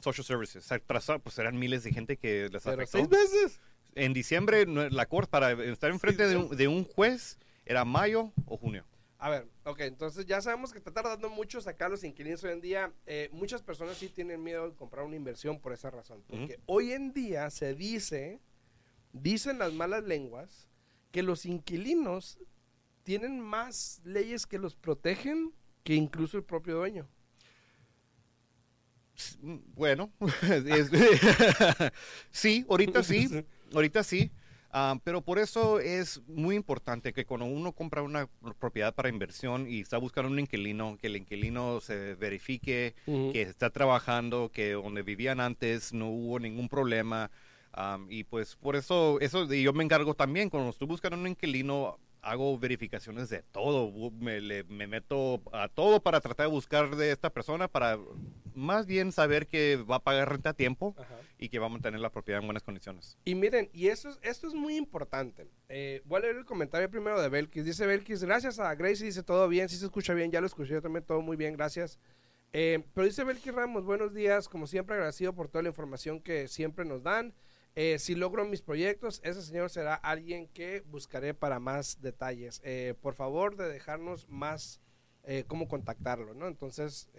Social 0.00 0.24
Services. 0.24 0.64
Se 0.64 0.74
atrasaron, 0.74 1.20
pues 1.20 1.38
eran 1.38 1.58
miles 1.58 1.84
de 1.84 1.92
gente 1.92 2.16
que 2.16 2.48
les 2.50 2.62
¿Pero 2.62 2.82
afectó. 2.82 2.98
seis 2.98 3.10
meses? 3.10 3.60
En 3.94 4.12
diciembre, 4.14 4.66
la 4.66 5.06
corte, 5.06 5.30
para 5.30 5.52
estar 5.52 5.90
enfrente 5.90 6.28
de, 6.28 6.36
un, 6.36 6.56
de 6.56 6.68
un 6.68 6.84
juez, 6.84 7.38
era 7.64 7.84
mayo 7.84 8.32
o 8.46 8.56
junio. 8.56 8.84
A 9.18 9.30
ver, 9.30 9.48
ok, 9.64 9.80
entonces 9.80 10.26
ya 10.26 10.40
sabemos 10.42 10.72
que 10.72 10.78
está 10.78 10.92
tardando 10.92 11.30
mucho 11.30 11.60
sacar 11.60 11.90
los 11.90 12.04
inquilinos 12.04 12.44
hoy 12.44 12.52
en 12.52 12.60
día. 12.60 12.92
Eh, 13.06 13.30
muchas 13.32 13.62
personas 13.62 13.96
sí 13.96 14.08
tienen 14.08 14.42
miedo 14.42 14.68
de 14.68 14.76
comprar 14.76 15.04
una 15.04 15.16
inversión 15.16 15.58
por 15.58 15.72
esa 15.72 15.90
razón. 15.90 16.22
Porque 16.26 16.56
uh 16.56 16.58
-huh. 16.58 16.62
hoy 16.66 16.92
en 16.92 17.12
día 17.12 17.48
se 17.50 17.74
dice, 17.74 18.40
dicen 19.12 19.58
las 19.58 19.72
malas 19.72 20.04
lenguas, 20.04 20.68
que 21.12 21.22
los 21.22 21.46
inquilinos 21.46 22.38
tienen 23.04 23.40
más 23.40 24.02
leyes 24.04 24.46
que 24.46 24.58
los 24.58 24.74
protegen 24.76 25.54
que 25.82 25.94
incluso 25.94 26.36
el 26.36 26.44
propio 26.44 26.76
dueño. 26.76 27.08
Bueno, 29.40 30.12
es, 30.42 30.90
sí, 32.30 32.66
ahorita 32.68 33.02
sí, 33.02 33.46
ahorita 33.72 34.02
sí. 34.02 34.30
Uh, 34.72 34.98
pero 35.04 35.22
por 35.22 35.38
eso 35.38 35.80
es 35.80 36.20
muy 36.26 36.54
importante 36.54 37.12
que 37.12 37.24
cuando 37.24 37.46
uno 37.46 37.72
compra 37.72 38.02
una 38.02 38.28
propiedad 38.58 38.94
para 38.94 39.08
inversión 39.08 39.66
y 39.68 39.80
está 39.80 39.96
buscando 39.96 40.30
un 40.30 40.38
inquilino, 40.38 40.98
que 41.00 41.06
el 41.06 41.16
inquilino 41.16 41.80
se 41.80 42.14
verifique 42.16 42.94
uh 43.06 43.12
-huh. 43.12 43.32
que 43.32 43.42
está 43.42 43.70
trabajando, 43.70 44.50
que 44.52 44.72
donde 44.72 45.02
vivían 45.02 45.40
antes 45.40 45.92
no 45.92 46.08
hubo 46.10 46.38
ningún 46.38 46.68
problema. 46.68 47.30
Um, 47.76 48.10
y 48.10 48.24
pues 48.24 48.56
por 48.56 48.74
eso, 48.74 49.20
eso 49.20 49.44
yo 49.52 49.72
me 49.72 49.84
encargo 49.84 50.14
también, 50.14 50.48
cuando 50.50 50.70
estoy 50.70 50.88
buscando 50.88 51.16
un 51.18 51.26
inquilino, 51.26 51.98
hago 52.26 52.58
verificaciones 52.58 53.28
de 53.28 53.42
todo, 53.42 54.10
me, 54.10 54.40
le, 54.40 54.64
me, 54.64 54.88
meto 54.88 55.40
a 55.52 55.68
todo 55.68 56.02
para 56.02 56.20
tratar 56.20 56.46
de 56.46 56.52
buscar 56.52 56.96
de 56.96 57.12
esta 57.12 57.30
persona, 57.30 57.68
para 57.68 57.98
más 58.54 58.86
bien 58.86 59.12
saber 59.12 59.46
que 59.46 59.76
va 59.76 59.96
a 59.96 60.02
pagar 60.02 60.30
renta 60.30 60.50
a 60.50 60.54
tiempo 60.54 60.96
Ajá. 60.98 61.14
y 61.38 61.48
que 61.48 61.60
va 61.60 61.66
a 61.66 61.68
mantener 61.68 62.00
la 62.00 62.10
propiedad 62.10 62.40
en 62.40 62.48
buenas 62.48 62.64
condiciones. 62.64 63.16
Y 63.24 63.36
miren, 63.36 63.70
y 63.72 63.88
eso 63.88 64.08
es, 64.08 64.18
esto 64.22 64.48
es 64.48 64.54
muy 64.54 64.76
importante. 64.76 65.46
Eh, 65.68 66.02
voy 66.04 66.18
a 66.18 66.22
leer 66.22 66.36
el 66.36 66.44
comentario 66.44 66.90
primero 66.90 67.20
de 67.20 67.28
Belkis. 67.28 67.64
Dice 67.64 67.86
Belkis, 67.86 68.24
gracias 68.24 68.58
a 68.58 68.74
Gracie, 68.74 69.06
dice 69.06 69.22
todo 69.22 69.46
bien, 69.48 69.68
si 69.68 69.76
sí 69.76 69.80
se 69.80 69.86
escucha 69.86 70.12
bien, 70.12 70.32
ya 70.32 70.40
lo 70.40 70.48
escuché 70.48 70.72
yo 70.72 70.82
también, 70.82 71.04
todo 71.04 71.20
muy 71.20 71.36
bien, 71.36 71.56
gracias. 71.56 72.00
Eh, 72.52 72.82
pero 72.92 73.06
dice 73.06 73.22
Belkis 73.22 73.54
Ramos, 73.54 73.84
buenos 73.84 74.12
días, 74.12 74.48
como 74.48 74.66
siempre 74.66 74.96
agradecido 74.96 75.32
por 75.32 75.48
toda 75.48 75.62
la 75.62 75.68
información 75.68 76.20
que 76.20 76.48
siempre 76.48 76.84
nos 76.84 77.04
dan. 77.04 77.34
Eh, 77.78 77.98
si 77.98 78.14
logro 78.14 78.46
mis 78.46 78.62
proyectos, 78.62 79.20
ese 79.22 79.42
señor 79.42 79.68
será 79.68 79.94
alguien 79.94 80.48
que 80.48 80.82
buscaré 80.86 81.34
para 81.34 81.60
más 81.60 82.00
detalles. 82.00 82.62
Eh, 82.64 82.94
por 83.02 83.12
favor, 83.12 83.54
de 83.54 83.68
dejarnos 83.68 84.26
más 84.30 84.80
eh, 85.24 85.44
cómo 85.46 85.68
contactarlo, 85.68 86.32
¿no? 86.32 86.48
Entonces, 86.48 87.10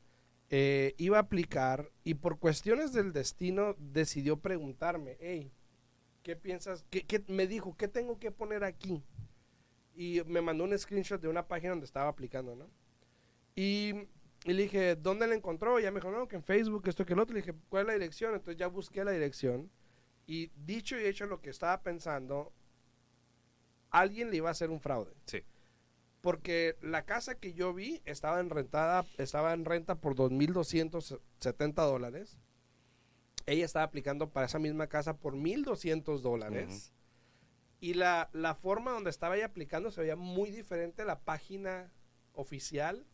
eh, 0.50 0.96
iba 0.98 1.18
a 1.18 1.22
aplicar 1.22 1.92
y 2.04 2.16
por 2.16 2.40
cuestiones 2.40 2.92
del 2.92 3.14
destino 3.14 3.76
decidió 3.78 4.38
preguntarme, 4.38 5.18
hey, 5.20 5.52
¿qué 6.24 6.36
piensas? 6.36 6.86
¿Qué, 6.90 7.06
qué- 7.06 7.24
me 7.28 7.48
dijo, 7.48 7.76
¿qué 7.78 7.88
tengo 7.88 8.18
que 8.20 8.32
poner 8.32 8.64
aquí? 8.64 9.04
Y 9.96 10.22
me 10.26 10.42
mandó 10.42 10.64
un 10.64 10.78
screenshot 10.78 11.22
de 11.22 11.28
una 11.28 11.48
página 11.48 11.72
donde 11.72 11.86
estaba 11.86 12.10
aplicando, 12.10 12.56
¿no? 12.56 12.68
Y, 13.56 13.94
y 14.46 14.54
le 14.54 14.64
dije, 14.64 14.96
¿dónde 14.96 15.28
la 15.28 15.36
encontró? 15.36 15.80
Y 15.80 15.84
ya 15.84 15.92
me 15.92 16.00
dijo, 16.00 16.10
no, 16.12 16.28
que 16.28 16.38
en 16.38 16.44
Facebook, 16.44 16.88
esto 16.88 17.06
que 17.06 17.14
el 17.14 17.20
otro. 17.20 17.36
Le 17.36 17.42
dije, 17.42 17.54
¿cuál 17.70 17.82
es 17.84 17.88
la 17.88 17.94
dirección? 17.94 18.34
Entonces 18.34 18.58
ya 18.58 18.68
busqué 18.68 19.04
la 19.04 19.12
dirección. 19.12 19.70
Y 20.26 20.52
dicho 20.56 20.98
y 21.00 21.06
hecho 21.06 21.26
lo 21.28 21.42
que 21.42 21.50
estaba 21.52 21.82
pensando, 21.84 22.54
alguien 23.92 24.32
le 24.32 24.38
iba 24.38 24.50
a 24.50 24.54
hacer 24.54 24.70
un 24.70 24.80
fraude. 24.80 25.14
Sí. 25.26 25.44
Porque 26.22 26.78
la 26.82 27.04
casa 27.06 27.36
que 27.36 27.54
yo 27.54 27.74
vi 27.74 28.02
estaba 28.06 28.40
en 28.40 28.50
rentada, 28.50 29.06
estaba 29.18 29.54
en 29.54 29.66
renta 29.66 29.96
por 29.96 30.16
2.270 30.16 31.86
dólares. 31.86 32.38
Ella 33.46 33.66
estaba 33.66 33.86
aplicando 33.86 34.30
para 34.30 34.46
esa 34.46 34.60
misma 34.60 34.88
casa 34.88 35.18
por 35.18 35.36
1.200 35.36 36.20
dólares. 36.22 36.94
Y 37.80 37.96
la, 37.96 38.30
la 38.32 38.56
forma 38.56 38.92
donde 38.92 39.10
estaba 39.10 39.36
ella 39.36 39.48
aplicando 39.48 39.92
se 39.92 40.02
veía 40.02 40.16
muy 40.16 40.52
diferente 40.52 41.02
a 41.02 41.06
la 41.06 41.20
página 41.20 41.92
oficial 42.34 43.06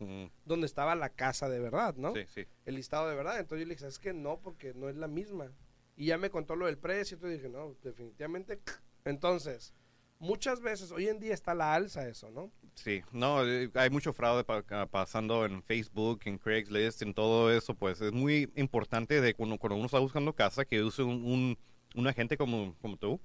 donde 0.45 0.65
estaba 0.65 0.95
la 0.95 1.09
casa 1.09 1.49
de 1.49 1.59
verdad, 1.59 1.95
¿no? 1.95 2.13
Sí, 2.13 2.25
sí. 2.27 2.45
El 2.65 2.75
listado 2.75 3.09
de 3.09 3.15
verdad. 3.15 3.39
Entonces 3.39 3.65
yo 3.65 3.67
le 3.67 3.75
dije, 3.75 3.87
es 3.87 3.99
que 3.99 4.13
no, 4.13 4.39
porque 4.39 4.73
no 4.73 4.89
es 4.89 4.95
la 4.95 5.07
misma. 5.07 5.51
Y 5.95 6.05
ya 6.05 6.17
me 6.17 6.29
contó 6.29 6.55
lo 6.55 6.67
del 6.67 6.77
precio, 6.77 7.15
entonces 7.15 7.39
dije, 7.39 7.49
no, 7.49 7.75
definitivamente. 7.83 8.61
Entonces, 9.05 9.73
muchas 10.19 10.61
veces, 10.61 10.91
hoy 10.91 11.07
en 11.07 11.19
día 11.19 11.33
está 11.33 11.53
la 11.55 11.73
alza 11.73 12.07
eso, 12.07 12.29
¿no? 12.29 12.51
Sí, 12.75 13.01
no, 13.11 13.45
eh, 13.45 13.69
hay 13.73 13.89
mucho 13.89 14.13
fraude 14.13 14.43
pa- 14.43 14.63
pasando 14.87 15.45
en 15.45 15.61
Facebook, 15.63 16.21
en 16.25 16.37
Craigslist, 16.37 17.01
en 17.01 17.13
todo 17.13 17.51
eso, 17.51 17.73
pues 17.73 17.99
es 18.01 18.11
muy 18.11 18.51
importante 18.55 19.19
de 19.21 19.33
cuando, 19.33 19.57
cuando 19.57 19.75
uno 19.77 19.85
está 19.85 19.99
buscando 19.99 20.33
casa 20.33 20.63
que 20.65 20.81
use 20.83 21.01
un, 21.03 21.23
un, 21.25 21.57
un 21.95 22.07
agente 22.07 22.37
como, 22.37 22.75
como 22.81 22.95
tú 22.97 23.19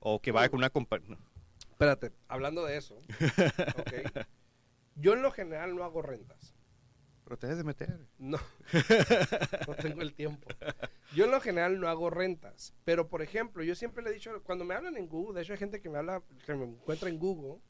o 0.00 0.20
que 0.20 0.32
vaya 0.32 0.48
con 0.48 0.58
una 0.58 0.70
compañía. 0.70 1.18
Espérate, 1.70 2.12
hablando 2.28 2.64
de 2.64 2.76
eso, 2.78 2.98
yo 4.94 5.12
en 5.12 5.22
lo 5.22 5.30
general 5.30 5.74
no 5.76 5.84
hago 5.84 6.00
rentas. 6.00 6.54
Pero 7.26 7.38
te 7.38 7.48
debes 7.48 7.58
de 7.58 7.64
meter. 7.64 8.06
No, 8.18 8.38
no 9.66 9.74
tengo 9.74 10.00
el 10.00 10.14
tiempo. 10.14 10.46
Yo 11.12 11.24
en 11.24 11.32
lo 11.32 11.40
general 11.40 11.80
no 11.80 11.88
hago 11.88 12.08
rentas, 12.08 12.72
pero 12.84 13.08
por 13.08 13.20
ejemplo, 13.20 13.64
yo 13.64 13.74
siempre 13.74 14.04
le 14.04 14.10
he 14.10 14.12
dicho, 14.14 14.40
cuando 14.44 14.64
me 14.64 14.74
hablan 14.76 14.96
en 14.96 15.08
Google, 15.08 15.34
de 15.34 15.42
hecho 15.42 15.52
hay 15.52 15.58
gente 15.58 15.80
que 15.80 15.90
me 15.90 15.98
habla, 15.98 16.22
que 16.44 16.54
me 16.54 16.64
encuentra 16.66 17.08
en 17.08 17.18
Google, 17.18 17.60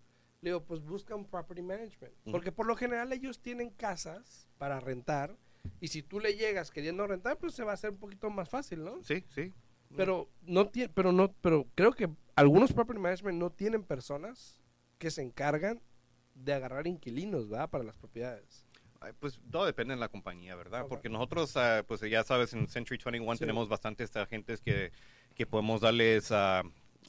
le 0.43 0.51
digo, 0.51 0.63
pues 0.63 0.83
busca 0.83 1.15
un 1.15 1.25
property 1.25 1.63
management, 1.63 2.13
Ujú. 2.25 2.33
porque 2.33 2.53
por 2.53 2.67
lo 2.67 2.77
general 2.77 3.11
ellos 3.15 3.41
tienen 3.41 3.71
casas 3.71 4.47
para 4.59 4.79
rentar, 4.79 5.35
y 5.81 5.89
si 5.89 6.03
tú 6.03 6.21
le 6.21 6.37
llegas 6.37 6.71
queriendo 6.71 7.07
rentar, 7.07 7.39
pues 7.39 7.55
se 7.55 7.65
va 7.65 7.71
a 7.71 7.75
hacer 7.75 7.91
un 7.93 7.99
poquito 7.99 8.29
más 8.29 8.51
fácil, 8.51 8.85
¿no? 8.85 9.03
Sí, 9.03 9.25
sí. 9.31 9.55
Pero 9.97 10.29
no 10.43 10.69
tiene, 10.69 10.93
pero 10.93 11.13
no, 11.13 11.33
pero 11.41 11.67
creo 11.75 11.93
que 11.93 12.11
algunos 12.35 12.75
property 12.75 13.01
management 13.01 13.39
no 13.39 13.51
tienen 13.51 13.85
personas 13.85 14.61
que 14.99 15.11
se 15.11 15.23
encargan 15.23 15.81
de 16.35 16.53
agarrar 16.53 16.87
inquilinos, 16.87 17.49
¿verdad? 17.49 17.71
Para 17.71 17.85
las 17.85 17.97
propiedades. 17.97 18.66
Pues 19.21 19.39
todo 19.51 19.67
depende 19.67 19.95
de 19.95 20.01
la 20.01 20.09
compañía, 20.09 20.55
¿verdad? 20.57 20.87
Porque 20.89 21.09
nosotros, 21.09 21.57
ah, 21.57 21.85
pues 21.87 22.01
ya 22.01 22.25
sabes, 22.25 22.53
en 22.55 22.67
Century 22.69 22.99
21 23.05 23.35
Sí. 23.35 23.41
tenemos 23.41 23.69
bastantes 23.69 24.15
agentes 24.17 24.61
que, 24.61 24.93
que 25.35 25.47
podemos 25.47 25.81
darles 25.81 26.33
ah, 26.33 26.63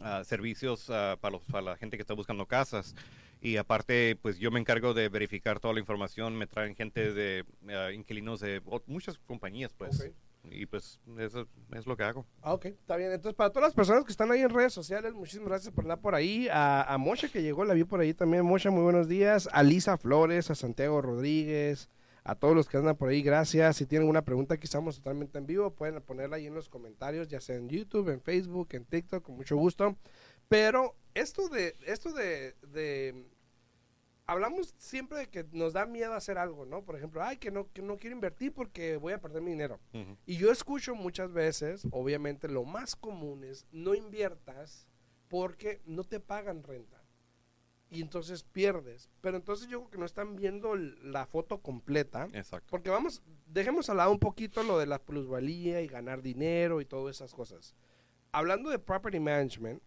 ah, 0.04 0.24
servicios 0.24 0.86
para, 0.86 1.30
los, 1.32 1.44
para 1.44 1.62
la 1.62 1.78
gente 1.78 1.98
que 1.98 2.02
está 2.02 2.14
buscando 2.14 2.46
casas. 2.46 2.96
Y 3.40 3.58
aparte, 3.58 4.16
pues 4.22 4.40
yo 4.40 4.50
me 4.52 4.60
encargo 4.60 4.94
de 4.94 5.10
verificar 5.10 5.60
toda 5.60 5.74
la 5.74 5.80
información. 5.80 6.36
Me 6.36 6.48
traen 6.48 6.76
gente 6.76 7.14
de 7.14 7.46
inquilinos 7.94 8.40
de 8.40 8.62
muchas 8.88 9.18
compañías, 9.20 9.74
pues. 9.74 10.12
Y 10.52 10.66
pues 10.66 11.00
eso 11.20 11.48
es 11.74 11.86
lo 11.86 11.98
que 11.98 12.04
hago. 12.04 12.26
Ah, 12.42 12.54
ok, 12.54 12.66
está 12.66 12.96
bien. 12.96 13.12
Entonces, 13.12 13.36
para 13.36 13.52
todas 13.52 13.70
las 13.70 13.76
personas 13.76 14.04
que 14.04 14.12
están 14.12 14.32
ahí 14.32 14.42
en 14.42 14.50
redes 14.50 14.74
sociales, 14.74 15.14
muchísimas 15.14 15.50
gracias 15.50 15.74
por 15.74 15.84
andar 15.84 16.00
por 16.00 16.16
ahí. 16.16 16.48
A, 16.50 16.84
a 16.94 16.98
Mocha 16.98 17.30
que 17.30 17.42
llegó, 17.42 17.66
la 17.66 17.74
vi 17.74 17.84
por 17.84 18.00
ahí 18.00 18.14
también. 18.14 18.46
Mocha, 18.46 18.70
muy 18.70 18.84
buenos 18.84 19.08
días. 19.08 19.50
A 19.52 19.64
Lisa 19.64 19.98
Flores, 19.98 20.50
a 20.50 20.56
Santiago 20.56 21.02
Rodríguez, 21.02 21.90
a 22.24 22.36
todos 22.36 22.56
los 22.56 22.68
que 22.68 22.78
andan 22.78 22.98
por 22.98 23.10
ahí, 23.10 23.22
gracias. 23.22 23.78
Si 23.78 23.86
tienen 23.86 24.04
alguna 24.04 24.24
pregunta, 24.24 24.56
aquí 24.56 24.66
estamos 24.66 24.98
totalmente 24.98 25.38
en 25.38 25.46
vivo. 25.46 25.72
Pueden 25.72 26.02
ponerla 26.02 26.38
ahí 26.38 26.48
en 26.48 26.56
los 26.56 26.70
comentarios, 26.70 27.28
ya 27.28 27.42
sea 27.42 27.56
en 27.56 27.70
YouTube, 27.70 28.10
en 28.10 28.22
Facebook, 28.22 28.70
en 28.72 28.86
TikTok, 28.86 29.24
con 29.24 29.36
mucho 29.36 29.56
gusto. 29.56 29.98
Pero 30.48 30.96
esto 31.14 31.50
de, 31.50 31.76
esto 31.86 32.12
de 32.12 32.56
hablamos 34.28 34.76
siempre 34.78 35.20
de 35.20 35.30
que 35.30 35.46
nos 35.52 35.74
da 35.74 35.86
miedo 35.86 36.14
hacer 36.14 36.38
algo, 36.38 36.66
¿no? 36.66 36.84
Por 36.84 36.98
ejemplo, 36.98 37.24
ay, 37.24 37.38
que 37.38 37.50
no, 37.50 37.72
que 37.72 37.82
no 37.82 37.98
quiero 37.98 38.16
invertir 38.16 38.54
porque 38.54 38.98
voy 38.98 39.14
a 39.14 39.22
perder 39.22 39.42
mi 39.42 39.52
dinero. 39.52 39.80
Y 40.26 40.38
yo 40.38 40.52
escucho 40.52 40.94
muchas 40.94 41.32
veces, 41.32 41.88
obviamente 41.92 42.48
lo 42.48 42.66
más 42.66 42.96
común 42.96 43.44
es 43.46 43.66
no 43.72 43.96
inviertas 43.96 44.86
porque 45.30 45.82
no 45.86 46.04
te 46.04 46.20
pagan 46.20 46.64
renta. 46.64 47.02
Y 47.90 48.02
entonces 48.02 48.44
pierdes. 48.44 49.10
Pero 49.22 49.38
entonces 49.38 49.70
yo 49.70 49.80
creo 49.80 49.92
que 49.92 49.98
no 49.98 50.06
están 50.06 50.36
viendo 50.36 50.76
la 50.76 51.26
foto 51.26 51.62
completa. 51.62 52.28
Exacto. 52.34 52.68
Porque 52.70 52.90
vamos, 52.90 53.24
dejemos 53.46 53.90
hablar 53.90 54.10
un 54.10 54.20
poquito 54.20 54.62
lo 54.62 54.78
de 54.78 54.88
la 54.88 55.00
plusvalía 55.00 55.80
y 55.82 55.88
ganar 55.88 56.22
dinero 56.22 56.82
y 56.82 56.86
todas 56.86 57.16
esas 57.16 57.34
cosas. 57.34 57.76
Hablando 58.34 58.70
de 58.70 58.78
property 58.78 59.22
management, 59.22 59.82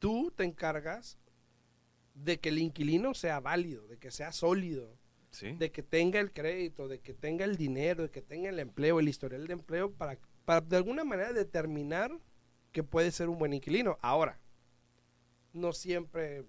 tú 0.00 0.32
te 0.34 0.42
encargas 0.42 1.16
de 2.14 2.40
que 2.40 2.50
el 2.50 2.58
inquilino 2.58 3.14
sea 3.14 3.40
válido, 3.40 3.86
de 3.88 3.98
que 3.98 4.10
sea 4.10 4.32
sólido, 4.32 4.98
Sí. 5.30 5.52
de 5.52 5.72
que 5.72 5.82
tenga 5.82 6.20
el 6.20 6.30
crédito, 6.32 6.88
de 6.88 7.00
que 7.00 7.14
tenga 7.14 7.46
el 7.46 7.56
dinero, 7.56 8.02
de 8.02 8.10
que 8.10 8.20
tenga 8.20 8.50
el 8.50 8.58
empleo, 8.58 9.00
el 9.00 9.08
historial 9.08 9.46
de 9.46 9.54
empleo, 9.54 9.90
para, 9.90 10.18
para 10.44 10.60
de 10.60 10.76
alguna 10.76 11.04
manera 11.04 11.32
determinar 11.32 12.12
que 12.70 12.82
puede 12.82 13.10
ser 13.10 13.30
un 13.30 13.38
buen 13.38 13.54
inquilino. 13.54 13.96
Ahora, 14.02 14.38
no 15.54 15.72
siempre 15.72 16.44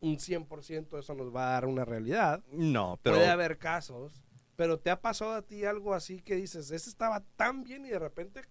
un 0.00 0.18
100% 0.18 0.98
eso 0.98 1.14
nos 1.14 1.34
va 1.34 1.48
a 1.48 1.52
dar 1.52 1.66
una 1.66 1.84
realidad. 1.84 2.42
No, 2.50 2.98
pero... 3.02 3.16
Puede 3.16 3.28
haber 3.28 3.58
casos, 3.58 4.24
pero 4.56 4.78
¿te 4.78 4.90
ha 4.90 5.00
pasado 5.00 5.32
a 5.32 5.42
ti 5.42 5.64
algo 5.64 5.94
así 5.94 6.20
que 6.20 6.34
dices, 6.34 6.70
ese 6.70 6.90
estaba 6.90 7.20
tan 7.36 7.62
bien 7.62 7.86
y 7.86 7.90
de 7.90 7.98
repente... 7.98 8.42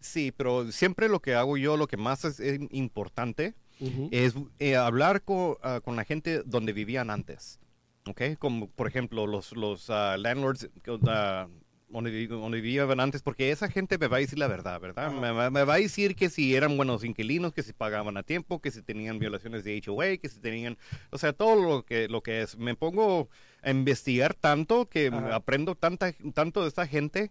Sí, 0.00 0.32
pero 0.32 0.70
siempre 0.70 1.08
lo 1.08 1.20
que 1.20 1.34
hago 1.34 1.56
yo, 1.56 1.76
lo 1.76 1.86
que 1.86 1.96
más 1.96 2.24
es, 2.24 2.60
importante, 2.70 3.54
Ujú. 3.82 4.08
es 4.12 4.34
eh, 4.58 4.76
hablar 4.76 5.22
co- 5.22 5.58
ah, 5.62 5.80
con 5.84 5.96
la 5.96 6.04
gente 6.04 6.42
donde 6.44 6.72
vivían 6.72 7.10
antes. 7.10 7.58
¿Ok? 8.06 8.20
Como 8.38 8.68
por 8.68 8.86
ejemplo 8.88 9.26
los, 9.26 9.52
los 9.52 9.88
ah, 9.90 10.16
landlords 10.16 10.68
ah, 11.06 11.46
donde, 11.88 12.26
donde 12.26 12.60
vivían 12.60 12.98
antes, 13.00 13.22
porque 13.22 13.50
esa 13.50 13.68
gente 13.68 13.98
me 13.98 14.06
va 14.08 14.16
a 14.16 14.20
decir 14.20 14.38
la 14.38 14.46
verdad, 14.48 14.80
¿verdad? 14.80 15.12
Me, 15.12 15.30
va- 15.30 15.50
me 15.50 15.62
va 15.64 15.74
a 15.74 15.78
decir 15.78 16.16
que 16.16 16.30
si 16.30 16.54
eran 16.56 16.76
buenos 16.76 17.04
inquilinos, 17.04 17.52
que 17.52 17.62
si 17.62 17.72
pagaban 17.74 18.16
a 18.16 18.22
tiempo, 18.22 18.60
que 18.60 18.70
si 18.70 18.82
tenían 18.82 19.18
violaciones 19.18 19.62
de 19.62 19.80
HOA, 19.86 20.16
que 20.16 20.28
si 20.30 20.40
tenían, 20.40 20.78
o 21.10 21.18
sea, 21.18 21.32
todo 21.34 21.54
lo 21.62 21.84
que, 21.84 22.08
lo 22.08 22.22
que 22.22 22.40
es. 22.42 22.56
Me 22.56 22.74
pongo 22.74 23.28
a 23.62 23.70
investigar 23.70 24.32
tanto 24.34 24.88
que 24.88 25.08
Ajá. 25.08 25.34
aprendo 25.36 25.74
tanta, 25.74 26.12
tanto 26.34 26.62
de 26.62 26.68
esta 26.68 26.86
gente 26.86 27.30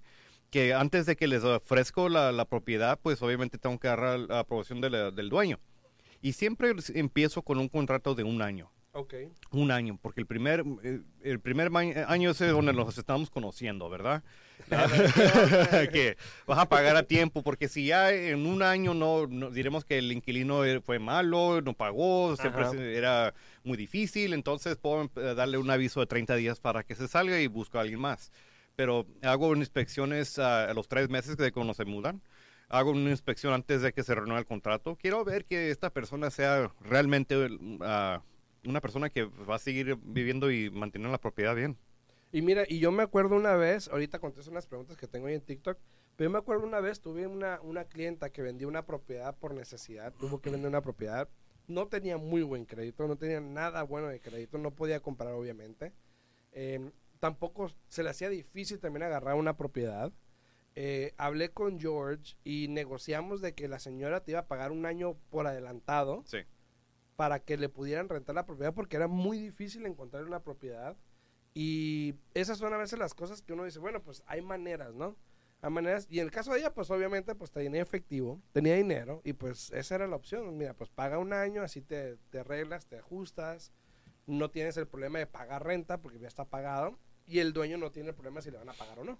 que 0.51 0.73
antes 0.73 1.05
de 1.05 1.15
que 1.15 1.27
les 1.27 1.43
ofrezco 1.43 2.07
la, 2.07 2.31
la 2.31 2.45
propiedad, 2.45 2.99
pues 3.01 3.21
obviamente 3.23 3.57
tengo 3.57 3.79
que 3.79 3.87
agarrar 3.87 4.19
la 4.19 4.39
aprobación 4.39 4.79
de 4.79 4.89
la- 4.91 5.11
del 5.11 5.29
dueño. 5.29 5.59
Y 6.21 6.33
siempre 6.33 6.73
empiezo 6.93 7.41
con 7.41 7.57
un 7.57 7.67
contrato 7.69 8.15
de 8.15 8.23
un 8.23 8.41
año. 8.41 8.71
Ok. 8.93 9.13
Un 9.51 9.71
año, 9.71 9.97
porque 10.01 10.19
el 10.19 10.27
primer, 10.27 10.65
eh, 10.83 10.99
el 11.23 11.39
primer 11.39 11.69
ma- 11.69 11.79
año 12.07 12.31
es 12.31 12.39
donde 12.39 12.73
nos 12.73 12.97
estamos 12.97 13.29
conociendo, 13.29 13.89
¿verdad? 13.89 14.21
que 15.91 16.17
vas 16.45 16.59
a 16.59 16.67
pagar 16.67 16.95
a 16.97 17.03
tiempo, 17.03 17.41
porque 17.41 17.67
si 17.67 17.85
ya 17.85 18.11
en 18.13 18.45
un 18.45 18.61
año 18.61 18.93
no, 18.93 19.27
no- 19.27 19.49
diremos 19.49 19.85
que 19.85 19.97
el 19.97 20.11
inquilino 20.11 20.65
eh, 20.65 20.81
fue 20.81 20.99
malo, 20.99 21.61
no 21.61 21.73
pagó, 21.73 22.35
siempre 22.35 22.63
Ajá. 22.63 22.75
era 22.75 23.33
muy 23.63 23.77
difícil, 23.77 24.33
entonces 24.33 24.75
puedo 24.77 25.09
eh, 25.15 25.35
darle 25.35 25.57
un 25.57 25.69
aviso 25.69 25.99
de 26.01 26.07
30 26.07 26.35
días 26.35 26.59
para 26.59 26.83
que 26.83 26.95
se 26.95 27.07
salga 27.07 27.39
y 27.39 27.47
busco 27.47 27.77
a 27.77 27.81
alguien 27.81 27.99
más. 27.99 28.31
Pero 28.75 29.05
hago 29.21 29.55
inspecciones 29.55 30.39
ah, 30.39 30.65
a 30.69 30.73
los 30.73 30.87
tres 30.87 31.09
meses 31.09 31.37
de 31.37 31.51
cuando 31.51 31.73
se 31.73 31.85
mudan. 31.85 32.21
Hago 32.71 32.91
una 32.91 33.09
inspección 33.09 33.51
antes 33.53 33.81
de 33.81 33.91
que 33.91 34.01
se 34.01 34.15
renueve 34.15 34.39
el 34.39 34.45
contrato. 34.45 34.95
Quiero 34.95 35.25
ver 35.25 35.43
que 35.43 35.71
esta 35.71 35.89
persona 35.89 36.31
sea 36.31 36.71
realmente 36.79 37.35
ah, 37.81 38.23
una 38.65 38.79
persona 38.79 39.09
que 39.09 39.25
va 39.25 39.55
a 39.55 39.59
seguir 39.59 39.97
viviendo 40.01 40.49
y 40.49 40.69
mantener 40.69 41.11
la 41.11 41.17
propiedad 41.19 41.53
bien. 41.53 41.77
Y 42.31 42.41
mira, 42.41 42.63
y 42.65 42.79
yo 42.79 42.93
me 42.93 43.03
acuerdo 43.03 43.35
una 43.35 43.55
vez, 43.55 43.89
ahorita 43.89 44.19
contesto 44.19 44.51
unas 44.51 44.67
preguntas 44.67 44.95
que 44.95 45.05
tengo 45.05 45.27
ahí 45.27 45.33
en 45.33 45.41
TikTok, 45.41 45.77
pero 46.15 46.29
yo 46.29 46.31
me 46.31 46.39
acuerdo 46.39 46.65
una 46.65 46.79
vez, 46.79 47.01
tuve 47.01 47.27
una, 47.27 47.59
una 47.61 47.83
clienta 47.83 48.29
que 48.29 48.41
vendió 48.41 48.69
una 48.69 48.85
propiedad 48.85 49.37
por 49.37 49.53
necesidad, 49.53 50.13
tuvo 50.13 50.39
que 50.39 50.49
vender 50.49 50.69
una 50.69 50.81
propiedad, 50.81 51.27
no 51.67 51.87
tenía 51.87 52.17
muy 52.17 52.41
buen 52.41 52.63
crédito, 52.63 53.05
no 53.05 53.17
tenía 53.17 53.41
nada 53.41 53.83
bueno 53.83 54.07
de 54.07 54.21
crédito, 54.21 54.57
no 54.57 54.71
podía 54.71 55.01
comprar 55.01 55.33
obviamente, 55.33 55.91
Eh, 56.53 56.91
tampoco 57.19 57.71
se 57.87 58.03
le 58.03 58.09
hacía 58.09 58.29
difícil 58.29 58.79
también 58.79 59.03
agarrar 59.03 59.35
una 59.35 59.55
propiedad. 59.55 60.11
Eh, 60.75 61.13
hablé 61.17 61.49
con 61.49 61.79
George 61.79 62.35
y 62.43 62.67
negociamos 62.69 63.41
de 63.41 63.53
que 63.53 63.67
la 63.67 63.79
señora 63.79 64.23
te 64.23 64.31
iba 64.31 64.39
a 64.41 64.47
pagar 64.47 64.71
un 64.71 64.85
año 64.85 65.15
por 65.29 65.45
adelantado 65.47 66.23
Sí. 66.25 66.39
para 67.17 67.39
que 67.39 67.57
le 67.57 67.67
pudieran 67.69 68.07
rentar 68.09 68.35
la 68.35 68.45
propiedad 68.45 68.73
porque 68.73 68.95
era 68.95 69.07
muy 69.07 69.37
difícil 69.39 69.85
encontrar 69.85 70.23
una 70.23 70.39
propiedad 70.41 70.95
y 71.53 72.15
esas 72.33 72.57
son 72.57 72.73
a 72.73 72.77
veces 72.77 72.97
las 72.97 73.13
cosas 73.13 73.41
que 73.41 73.51
uno 73.53 73.65
dice, 73.65 73.79
bueno, 73.79 74.01
pues 74.01 74.23
hay 74.25 74.41
maneras, 74.41 74.93
¿no? 74.93 75.17
a 75.63 75.69
maneras, 75.69 76.07
y 76.09 76.17
en 76.19 76.25
el 76.25 76.31
caso 76.31 76.51
de 76.53 76.57
ella, 76.59 76.73
pues 76.73 76.89
obviamente, 76.89 77.35
pues 77.35 77.51
tenía 77.51 77.83
efectivo, 77.83 78.41
tenía 78.51 78.75
dinero, 78.77 79.21
y 79.23 79.33
pues 79.33 79.69
esa 79.73 79.93
era 79.93 80.07
la 80.07 80.15
opción. 80.15 80.57
Mira, 80.57 80.73
pues 80.73 80.89
paga 80.89 81.19
un 81.19 81.33
año, 81.33 81.61
así 81.61 81.81
te, 81.83 82.17
te 82.31 82.39
arreglas, 82.39 82.87
te 82.87 82.97
ajustas, 82.97 83.71
no 84.25 84.49
tienes 84.49 84.75
el 84.77 84.87
problema 84.87 85.19
de 85.19 85.27
pagar 85.27 85.63
renta 85.63 85.99
porque 86.01 86.17
ya 86.17 86.27
está 86.27 86.45
pagado, 86.45 86.97
y 87.27 87.37
el 87.37 87.53
dueño 87.53 87.77
no 87.77 87.91
tiene 87.91 88.09
el 88.09 88.15
problema 88.15 88.41
si 88.41 88.49
le 88.49 88.57
van 88.57 88.69
a 88.69 88.73
pagar 88.73 88.97
o 88.97 89.03
no. 89.03 89.19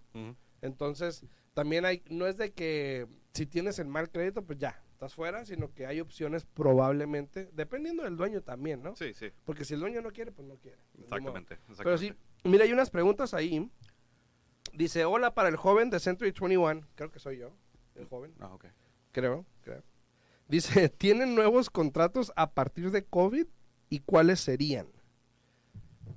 Entonces, 0.62 1.25
también 1.53 1.86
hay, 1.86 2.03
no 2.10 2.27
es 2.27 2.38
de 2.38 2.51
que 2.53 3.08
si 3.34 3.46
tienes 3.46 3.80
el 3.80 3.88
mal 3.88 4.10
crédito, 4.10 4.44
pues 4.44 4.60
ya, 4.60 4.82
estás 4.91 5.15
fuera, 5.15 5.46
sino 5.46 5.74
que 5.74 5.86
hay 5.88 6.00
opciones 6.00 6.46
probablemente, 6.46 7.50
dependiendo 7.53 8.03
del 8.03 8.18
dueño 8.18 8.41
también, 8.41 8.84
¿no? 8.84 8.96
Sí, 8.96 9.13
sí, 9.13 9.32
Porque 9.46 9.65
si 9.65 9.74
el 9.74 9.80
dueño 9.80 10.01
no 10.01 10.12
quiere, 10.12 10.32
pues 10.32 10.48
no 10.48 10.58
quiere. 10.58 10.77
Modo. 10.94 11.03
exactamente. 11.03 11.58
Pero 11.77 11.98
sí, 11.98 12.08
exactamente. 12.08 12.50
mira, 12.50 12.63
hay 12.65 12.74
unas 12.74 12.89
preguntas 12.89 13.34
ahí. 13.34 13.70
Dice, 14.74 15.03
hola 15.06 15.34
para 15.34 15.50
el 15.50 15.56
joven 15.56 15.89
de 15.89 16.00
Century 16.00 16.32
21. 16.32 16.88
Creo 16.96 17.10
que 17.10 17.20
soy 17.20 17.39
yo, 17.39 17.51
el 17.96 18.06
joven. 18.06 18.34
Ah, 18.39 18.53
ok. 18.53 18.65
Creo, 19.12 19.46
creo. 19.62 19.84
Dice, 20.48 20.89
¿tienen 20.89 21.34
nuevos 21.34 21.70
contratos 21.70 22.32
a 22.36 22.51
partir 22.51 22.91
de 22.91 23.03
COVID 23.03 23.48
y 23.89 24.00
cuáles 24.00 24.39
serían? 24.39 24.88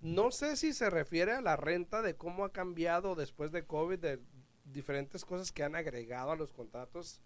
No 0.03 0.31
sé 0.31 0.57
si 0.57 0.75
se 0.75 0.91
refiere 0.91 1.33
a 1.33 1.41
la 1.41 1.57
renta 1.57 2.03
de 2.03 2.17
cómo 2.17 2.45
ha 2.45 2.53
cambiado 2.53 3.15
después 3.15 3.53
de 3.53 3.65
COVID, 3.65 3.99
de 3.99 4.21
diferentes 4.65 5.25
cosas 5.25 5.53
que 5.53 5.63
han 5.63 5.77
agregado 5.77 6.33
a 6.33 6.37
los 6.37 6.53
contratos. 6.53 7.21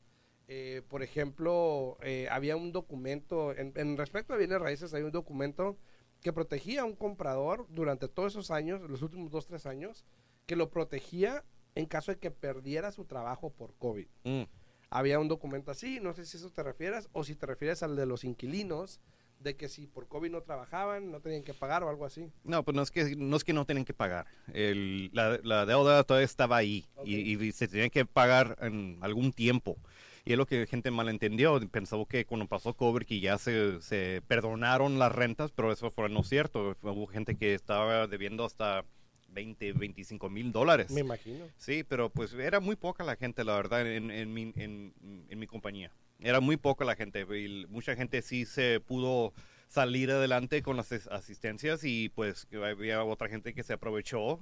Eh, 0.48 0.82
por 0.88 1.02
ejemplo, 1.02 1.98
eh, 2.02 2.26
había 2.30 2.56
un 2.56 2.72
documento, 2.72 3.52
en, 3.54 3.72
en 3.76 3.96
respecto 3.96 4.32
a 4.32 4.36
bienes 4.36 4.60
raíces, 4.60 4.94
hay 4.94 5.02
un 5.02 5.12
documento 5.12 5.76
que 6.20 6.32
protegía 6.32 6.82
a 6.82 6.84
un 6.84 6.96
comprador 6.96 7.66
durante 7.68 8.08
todos 8.08 8.32
esos 8.32 8.50
años, 8.50 8.80
los 8.88 9.02
últimos 9.02 9.30
dos, 9.30 9.46
tres 9.46 9.66
años, 9.66 10.04
que 10.46 10.56
lo 10.56 10.70
protegía 10.70 11.44
en 11.74 11.86
caso 11.86 12.10
de 12.10 12.18
que 12.18 12.30
perdiera 12.30 12.90
su 12.90 13.04
trabajo 13.04 13.50
por 13.50 13.74
COVID 13.76 14.08
Mm. 14.24 14.42
había 14.90 15.20
un 15.20 15.28
documento 15.28 15.70
así, 15.70 16.00
no 16.00 16.12
sé 16.14 16.24
si 16.24 16.38
eso 16.38 16.50
te 16.50 16.62
refieres 16.62 17.08
o 17.12 17.22
si 17.22 17.36
te 17.36 17.46
refieres 17.46 17.82
al 17.82 17.94
de 17.94 18.06
los 18.06 18.24
inquilinos, 18.24 19.00
de 19.40 19.56
que 19.56 19.68
si 19.68 19.86
por 19.86 20.08
COVID 20.08 20.30
no 20.30 20.42
trabajaban, 20.42 21.10
no 21.10 21.20
tenían 21.20 21.42
que 21.44 21.54
pagar 21.54 21.84
o 21.84 21.88
algo 21.88 22.04
así. 22.04 22.28
No, 22.44 22.64
pues 22.64 22.74
no 22.74 22.82
es 22.82 22.90
que 22.90 23.14
no, 23.16 23.36
es 23.36 23.44
que 23.44 23.52
no 23.52 23.64
tienen 23.64 23.84
que 23.84 23.94
pagar. 23.94 24.26
El- 24.52 25.10
la, 25.12 25.38
la 25.42 25.64
deuda 25.66 26.02
todavía 26.04 26.24
estaba 26.24 26.56
ahí 26.56 26.86
Ok. 26.96 27.06
y, 27.06 27.44
y 27.46 27.52
se 27.52 27.68
tenía 27.68 27.88
que 27.88 28.04
pagar 28.04 28.56
en 28.60 28.98
algún 29.00 29.32
tiempo. 29.32 29.76
Y 30.24 30.32
es 30.32 30.38
lo 30.38 30.46
que 30.46 30.66
gente 30.66 30.90
malentendió. 30.90 31.58
Pensó 31.70 32.04
que 32.04 32.24
cuando 32.26 32.46
pasó 32.46 32.74
COVID 32.74 33.06
que 33.06 33.20
ya 33.20 33.38
se, 33.38 33.80
se 33.80 34.22
perdonaron 34.26 34.98
las 34.98 35.12
rentas, 35.12 35.52
pero 35.52 35.72
eso 35.72 35.90
fue 35.90 36.08
no 36.10 36.22
cierto. 36.22 36.76
Hubo 36.82 37.06
gente 37.06 37.36
que 37.36 37.54
estaba 37.54 38.06
debiendo 38.08 38.44
hasta 38.44 38.84
20, 39.30 39.72
25 39.72 40.28
mil 40.28 40.52
dólares. 40.52 40.90
Me 40.90 41.00
imagino. 41.00 41.46
Sí, 41.56 41.84
pero 41.84 42.10
pues 42.10 42.34
era 42.34 42.60
muy 42.60 42.76
poca 42.76 43.04
la 43.04 43.16
gente, 43.16 43.42
la 43.44 43.54
verdad, 43.54 43.90
en, 43.90 44.10
en 44.10 44.34
mi, 44.34 44.52
en, 44.56 44.92
en 45.28 45.38
mi 45.38 45.46
compañía. 45.46 45.92
Era 46.20 46.40
muy 46.40 46.56
poca 46.56 46.84
la 46.84 46.96
gente. 46.96 47.24
Mucha 47.68 47.94
gente 47.94 48.22
sí 48.22 48.44
se 48.44 48.80
pudo 48.80 49.32
salir 49.68 50.10
adelante 50.10 50.62
con 50.62 50.76
las 50.76 50.90
as- 50.92 51.06
asistencias 51.08 51.84
y 51.84 52.08
pues 52.08 52.48
había 52.52 53.04
otra 53.04 53.28
gente 53.28 53.54
que 53.54 53.62
se 53.62 53.74
aprovechó. 53.74 54.40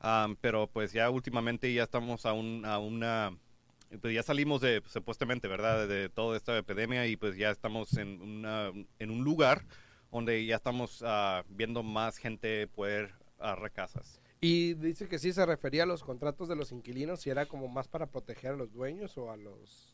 Am, 0.00 0.36
pero 0.40 0.66
pues 0.66 0.92
ya 0.92 1.08
últimamente 1.10 1.72
ya 1.72 1.84
estamos 1.84 2.26
a, 2.26 2.32
un, 2.32 2.64
a 2.66 2.78
una... 2.78 3.38
Pues 4.00 4.12
ya 4.12 4.22
salimos 4.22 4.60
de, 4.60 4.82
supuestamente, 4.86 5.46
¿verdad? 5.46 5.86
De, 5.86 6.08
toda 6.08 6.36
esta 6.36 6.58
epidemia 6.58 7.06
y 7.06 7.16
pues 7.16 7.36
ya 7.36 7.50
estamos 7.50 7.96
en, 7.96 8.44
un 8.44 9.24
lugar 9.24 9.64
donde 10.10 10.44
ya 10.44 10.56
estamos 10.56 11.02
ah, 11.06 11.44
viendo 11.48 11.82
más 11.82 12.18
gente 12.18 12.66
poder 12.66 13.14
agarrar 13.38 13.70
casas. 13.70 14.20
Y 14.40 14.74
dice 14.74 15.08
que 15.08 15.18
sí 15.18 15.32
se 15.32 15.46
refería 15.46 15.84
a 15.84 15.86
los 15.86 16.02
contratos 16.02 16.48
de 16.48 16.56
los 16.56 16.72
inquilinos, 16.72 17.20
si 17.20 17.30
era 17.30 17.46
como 17.46 17.68
más 17.68 17.88
para 17.88 18.06
proteger 18.06 18.52
a 18.52 18.56
los 18.56 18.72
dueños 18.72 19.16
o 19.16 19.30
a 19.30 19.36
los 19.36 19.93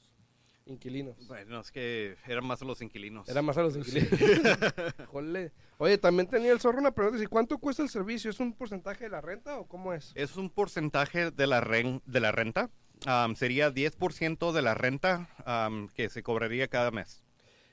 inquilinos. 0.71 1.27
Bueno, 1.29 1.61
es 1.61 1.71
que 1.71 2.17
eran 2.27 2.47
más 2.47 2.61
los 2.63 2.81
inquilinos. 2.83 3.29
Era 3.29 3.43
más 3.43 3.57
a 3.59 3.63
los 3.63 3.77
inquilinos. 3.77 4.09
Jole. 5.09 5.53
Oye, 5.79 5.99
también 5.99 6.29
tenía 6.29 6.53
el 6.53 6.61
zorro 6.61 6.79
una 6.79 6.93
pregunta, 6.93 7.23
¿y 7.23 7.27
cuánto 7.27 7.59
cuesta 7.59 7.83
el 7.83 7.89
servicio? 7.89 8.31
¿Es 8.31 8.41
un 8.41 8.53
porcentaje 8.55 9.05
de 9.05 9.11
la 9.11 9.21
renta 9.21 9.59
o 9.59 9.67
cómo 9.67 9.93
es? 9.93 10.13
Es 10.15 10.37
un 10.37 10.51
porcentaje 10.51 11.31
de 11.31 11.47
la, 11.47 11.61
ren- 11.61 12.03
de 12.07 12.21
la 12.21 12.33
renta. 12.33 12.71
Am, 13.07 13.35
sería 13.35 13.71
10% 13.73 14.53
de 14.53 14.63
la 14.63 14.75
renta 14.75 15.29
que 15.95 16.09
se 16.11 16.23
cobraría 16.23 16.69
cada 16.69 16.91
mes. 16.91 17.23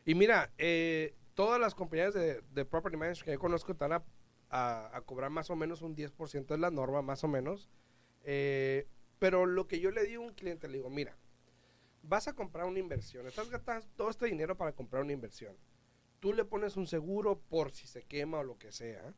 Y 0.05 0.15
mira, 0.15 0.51
eh, 0.57 1.15
todas 1.33 1.59
las 1.59 1.75
compañías 1.75 2.13
de, 2.13 2.41
de 2.53 2.65
property 2.65 2.95
management 2.97 3.25
que 3.25 3.31
yo 3.33 3.39
conozco 3.39 3.73
están 3.73 3.91
a, 3.91 4.03
a- 4.49 4.89
a 4.95 5.01
cobrar 5.01 5.29
más 5.29 5.49
o 5.49 5.55
menos 5.57 5.81
un 5.81 5.95
10%, 5.95 6.53
es 6.53 6.59
la 6.59 6.71
norma 6.71 7.01
más 7.01 7.23
o 7.25 7.27
menos. 7.27 7.69
Eh, 8.23 8.87
pero 9.19 9.45
lo 9.45 9.67
que 9.67 9.79
yo 9.79 9.91
le 9.91 10.03
digo 10.05 10.23
a 10.23 10.27
un 10.27 10.33
cliente, 10.33 10.67
le 10.69 10.77
digo, 10.77 10.89
mira, 10.89 11.17
vas 12.07 12.27
a 12.27 12.33
comprar 12.33 12.65
una 12.65 12.79
inversión, 12.79 13.27
estás 13.27 13.49
gastando 13.49 13.85
todo 13.95 14.09
este 14.09 14.25
dinero 14.27 14.55
para 14.57 14.71
comprar 14.73 15.03
una 15.03 15.13
inversión. 15.13 15.55
Tú 16.19 16.33
le 16.33 16.45
pones 16.45 16.77
un 16.77 16.87
seguro 16.87 17.39
por 17.49 17.71
si 17.71 17.85
se 17.87 18.03
quema 18.03 18.39
o 18.39 18.43
lo 18.43 18.57
que 18.57 18.71
sea. 18.71 19.13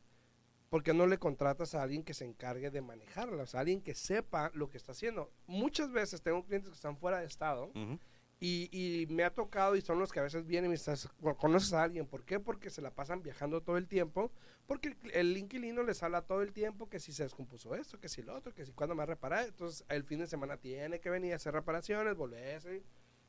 porque 0.68 0.94
no 0.94 1.08
le 1.08 1.18
contratas 1.18 1.74
a 1.74 1.82
alguien 1.82 2.04
que 2.04 2.14
se 2.14 2.24
encargue 2.24 2.70
de 2.70 2.80
manejarla? 2.80 3.42
O 3.42 3.46
sea, 3.46 3.58
alguien 3.58 3.82
que 3.82 3.92
sepa 3.96 4.52
lo 4.54 4.68
que 4.70 4.76
está 4.76 4.92
haciendo. 4.92 5.32
Muchas 5.48 5.90
veces 5.90 6.22
tengo 6.22 6.44
clientes 6.44 6.70
que 6.70 6.76
están 6.76 6.96
fuera 6.96 7.18
de 7.18 7.26
estado. 7.26 7.72
Y, 8.40 8.68
y 8.72 9.06
me 9.06 9.22
ha 9.24 9.34
tocado 9.34 9.76
y 9.76 9.82
son 9.82 9.98
los 9.98 10.10
que 10.10 10.20
a 10.20 10.22
veces 10.22 10.46
vienen 10.46 10.70
y 10.70 10.74
estás, 10.74 11.08
conoces 11.38 11.72
a 11.74 11.82
alguien. 11.82 12.06
¿Por 12.06 12.24
qué? 12.24 12.40
Porque 12.40 12.70
se 12.70 12.80
la 12.80 12.90
pasan 12.90 13.22
viajando 13.22 13.62
todo 13.62 13.76
el 13.76 13.86
tiempo. 13.86 14.32
Porque 14.66 14.88
el, 14.88 15.10
el 15.12 15.36
inquilino 15.36 15.82
les 15.82 16.02
habla 16.02 16.22
todo 16.22 16.42
el 16.42 16.52
tiempo 16.52 16.88
que 16.88 17.00
si 17.00 17.12
se 17.12 17.24
descompuso 17.24 17.74
esto, 17.74 18.00
que 18.00 18.08
si 18.08 18.22
lo 18.22 18.34
otro, 18.34 18.54
que 18.54 18.64
si 18.64 18.72
cuándo 18.72 18.94
me 18.94 19.00
va 19.00 19.02
a 19.04 19.06
reparar. 19.06 19.46
Entonces 19.46 19.84
el 19.88 20.04
fin 20.04 20.20
de 20.20 20.26
semana 20.26 20.56
tiene 20.56 21.00
que 21.00 21.10
venir 21.10 21.34
a 21.34 21.36
hacer 21.36 21.52
reparaciones, 21.52 22.16
volverse. 22.16 22.82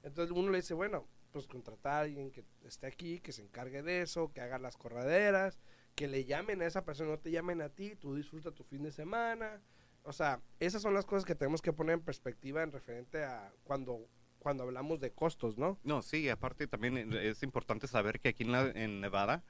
Entonces 0.03 0.35
uno 0.35 0.49
le 0.49 0.59
dice, 0.59 0.73
bueno, 0.73 1.07
pues 1.31 1.47
contratar 1.47 1.93
a 1.93 1.99
alguien 2.01 2.31
que 2.31 2.45
esté 2.63 2.87
aquí, 2.87 3.19
que 3.19 3.31
se 3.31 3.41
encargue 3.41 3.83
de 3.83 4.01
eso, 4.01 4.31
que 4.31 4.41
haga 4.41 4.59
las 4.59 4.77
corraderas, 4.77 5.59
que 5.95 6.07
le 6.07 6.25
llamen 6.25 6.61
a 6.61 6.65
esa 6.65 6.85
persona, 6.85 7.11
no 7.11 7.19
te 7.19 7.31
llamen 7.31 7.61
a 7.61 7.69
ti, 7.69 7.95
tú 7.95 8.15
disfruta 8.15 8.51
tu 8.51 8.63
fin 8.63 8.83
de 8.83 8.91
semana. 8.91 9.61
O 10.03 10.13
sea, 10.13 10.41
esas 10.59 10.81
son 10.81 10.93
las 10.93 11.05
cosas 11.05 11.25
que 11.25 11.35
tenemos 11.35 11.61
que 11.61 11.73
poner 11.73 11.95
en 11.95 12.01
perspectiva 12.01 12.63
en 12.63 12.71
referente 12.71 13.23
a 13.23 13.53
cuando, 13.63 14.07
cuando 14.41 14.63
hablamos 14.63 14.99
de 14.99 15.11
costos, 15.11 15.57
¿no? 15.57 15.77
No, 15.83 16.01
sí, 16.01 16.27
aparte 16.29 16.67
también 16.67 17.13
es 17.13 17.43
importante 17.43 17.87
saber 17.87 18.19
que 18.19 18.29
aquí 18.29 18.43
en, 18.43 18.51
la- 18.51 18.71
en 18.73 18.99
Nevada 19.01 19.43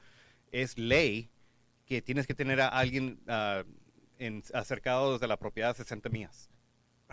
es 0.51 0.77
ley 0.77 1.29
que 1.85 2.01
tienes 2.01 2.27
que 2.27 2.33
tener 2.35 2.61
a 2.61 2.67
alguien 2.67 3.19
ah, 3.27 3.63
acercado 4.53 5.17
de 5.17 5.27
la 5.27 5.37
propiedad 5.37 5.71
a 5.71 5.73
60 5.73 6.09
millas. 6.09 6.49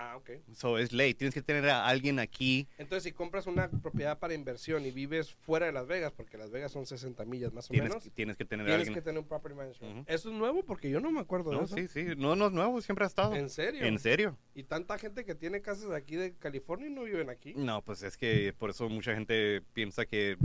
Ah, 0.00 0.16
ok. 0.16 0.30
So 0.54 0.78
es 0.78 0.92
ley, 0.92 1.12
tienes 1.12 1.34
que 1.34 1.42
tener 1.42 1.68
a 1.68 1.84
alguien 1.88 2.20
aquí. 2.20 2.68
Entonces, 2.78 3.02
si 3.02 3.10
compras 3.12 3.48
una 3.48 3.68
propiedad 3.68 4.16
para 4.20 4.32
inversión 4.32 4.86
y 4.86 4.92
vives 4.92 5.32
fuera 5.34 5.66
de 5.66 5.72
Las 5.72 5.88
Vegas, 5.88 6.12
porque 6.12 6.38
Las 6.38 6.52
Vegas 6.52 6.70
son 6.70 6.86
60 6.86 7.24
millas 7.24 7.52
más 7.52 7.66
o 7.68 7.72
Tienes, 7.72 7.90
menos, 7.90 8.08
tienes 8.14 8.36
que 8.36 8.44
tener 8.44 8.64
a 8.64 8.68
tienes 8.68 8.86
alguien. 8.86 8.94
que 8.94 9.02
tener 9.02 9.18
un 9.20 9.26
property 9.26 9.56
management. 9.56 9.94
Ujú. 9.96 10.04
¿Eso 10.06 10.30
es 10.30 10.34
nuevo? 10.36 10.62
Porque 10.62 10.88
yo 10.88 11.00
no 11.00 11.10
me 11.10 11.18
acuerdo 11.18 11.50
de 11.50 11.56
No, 11.56 11.64
eso. 11.64 11.74
sí, 11.74 11.88
sí, 11.88 12.04
no, 12.16 12.36
no 12.36 12.46
es 12.46 12.52
nuevo, 12.52 12.80
siempre 12.80 13.04
ha 13.04 13.08
estado. 13.08 13.34
¿En 13.34 13.50
serio? 13.50 13.84
¿En 13.84 13.98
serio? 13.98 14.38
Y 14.54 14.62
tanta 14.62 14.98
gente 14.98 15.24
que 15.24 15.34
tiene 15.34 15.62
casas 15.62 15.90
aquí 15.90 16.14
de 16.14 16.32
California 16.36 16.86
y 16.86 16.90
no 16.90 17.02
viven 17.02 17.28
aquí. 17.28 17.54
No, 17.56 17.82
pues 17.82 18.04
es 18.04 18.16
que 18.16 18.52
por 18.56 18.70
eso 18.70 18.88
mucha 18.88 19.14
gente 19.14 19.62
piensa 19.72 20.06
que 20.06 20.36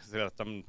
se 0.00 0.16
la 0.16 0.28
están, 0.28 0.64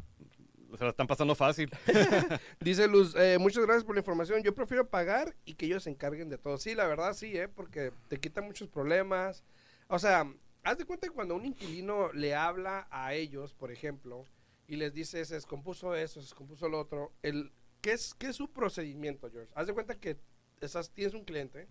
se 0.78 0.84
la 0.84 0.90
están 0.92 1.08
pasando 1.08 1.36
fácil. 1.36 1.70
Dice 2.60 2.88
Luz, 2.88 3.16
eh, 3.16 3.38
muchas 3.40 3.66
gracias 3.66 3.84
por 3.84 3.96
la 3.96 4.02
información. 4.02 4.42
Yo 4.44 4.54
prefiero 4.56 4.90
pagar 4.90 5.36
y 5.46 5.56
que 5.56 5.66
ellos 5.66 5.84
se 5.84 5.90
encarguen 5.90 6.30
de 6.30 6.38
todo. 6.38 6.58
Sí, 6.58 6.76
la 6.76 6.88
verdad 6.88 7.14
sí, 7.14 7.38
¿eh? 7.38 7.48
porque 7.48 7.92
te 8.08 8.20
quita 8.20 8.42
muchos 8.42 8.68
problemas. 8.70 9.44
O 9.88 10.00
sea, 10.00 10.32
haz 10.64 10.78
de 10.78 10.86
cuenta 10.86 11.08
que 11.08 11.14
cuando 11.14 11.36
un 11.36 11.46
inquilino 11.46 12.12
le 12.14 12.36
habla 12.36 12.88
a 12.90 13.14
ellos, 13.14 13.54
por 13.54 13.72
ejemplo, 13.72 14.26
y 14.68 14.78
les 14.78 14.94
dice, 14.94 15.24
se 15.26 15.36
descompuso 15.36 15.96
eso, 15.96 16.16
se 16.16 16.28
descompuso 16.28 16.70
lo 16.70 16.80
otro, 16.80 17.12
el, 17.22 17.52
¿qué, 17.82 17.92
es, 17.92 18.14
¿qué 18.14 18.28
es 18.28 18.36
su 18.36 18.52
procedimiento, 18.52 19.30
George? 19.30 19.52
Haz 19.56 19.68
de 19.68 19.74
cuenta 19.74 20.00
que 20.00 20.18
estás, 20.62 20.90
tienes 20.92 21.14
un 21.14 21.26
cliente. 21.26 21.68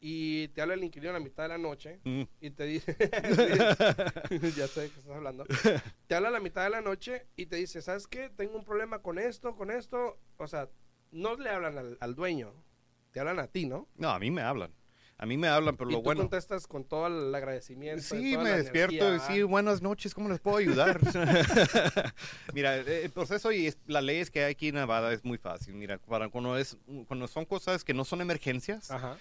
Y 0.00 0.48
te 0.48 0.62
habla 0.62 0.74
el 0.74 0.82
inquilino 0.84 1.10
a 1.10 1.14
la 1.14 1.20
mitad 1.20 1.42
de 1.44 1.48
la 1.50 1.58
noche 1.58 2.00
Mm. 2.04 2.22
y 2.40 2.50
te 2.50 2.64
dice, 2.64 2.96
ya 4.56 4.66
sé 4.66 4.80
de 4.82 4.88
qué 4.90 4.98
estás 4.98 5.08
hablando, 5.14 5.44
te 6.06 6.14
habla 6.14 6.28
a 6.28 6.32
la 6.32 6.40
mitad 6.40 6.64
de 6.64 6.70
la 6.70 6.80
noche 6.80 7.26
y 7.36 7.46
te 7.46 7.56
dice, 7.56 7.82
¿sabes 7.82 8.06
qué? 8.06 8.30
Tengo 8.30 8.56
un 8.56 8.64
problema 8.64 9.00
con 9.02 9.18
esto, 9.18 9.54
con 9.56 9.70
esto, 9.70 10.18
o 10.38 10.46
sea, 10.46 10.68
no 11.10 11.36
le 11.36 11.50
hablan 11.50 11.76
al, 11.78 11.98
al 12.00 12.14
dueño, 12.14 12.54
te 13.12 13.20
hablan 13.20 13.38
a 13.40 13.48
ti, 13.48 13.66
¿no? 13.66 13.88
No, 13.96 14.10
a 14.10 14.18
mí 14.18 14.30
me 14.30 14.42
hablan. 14.42 14.72
A 15.18 15.26
mí 15.26 15.36
me 15.36 15.48
hablan, 15.48 15.76
pero 15.76 15.90
y 15.90 15.92
lo 15.92 15.98
tú 15.98 16.04
bueno. 16.04 16.22
contestas 16.22 16.66
con 16.66 16.82
todo 16.88 17.06
el 17.08 17.34
agradecimiento. 17.34 18.02
Sí, 18.02 18.38
me 18.38 18.52
despierto 18.56 18.94
y 18.94 18.98
energía, 19.00 19.26
sí, 19.34 19.42
buenas 19.42 19.82
noches, 19.82 20.14
¿cómo 20.14 20.30
les 20.30 20.40
puedo 20.40 20.56
ayudar? 20.56 20.98
Mira, 22.54 22.78
eh, 22.78 23.04
el 23.04 23.10
proceso 23.10 23.52
y 23.52 23.70
las 23.86 24.02
leyes 24.02 24.30
que 24.30 24.42
hay 24.44 24.52
aquí 24.52 24.68
en 24.68 24.76
Nevada 24.76 25.12
es 25.12 25.22
muy 25.22 25.36
fácil. 25.36 25.74
Mira, 25.74 25.98
para 25.98 26.30
cuando, 26.30 26.56
es, 26.56 26.78
cuando 27.06 27.28
son 27.28 27.44
cosas 27.44 27.84
que 27.84 27.92
no 27.92 28.06
son 28.06 28.22
emergencias, 28.22 28.90
Ajá. 28.90 29.18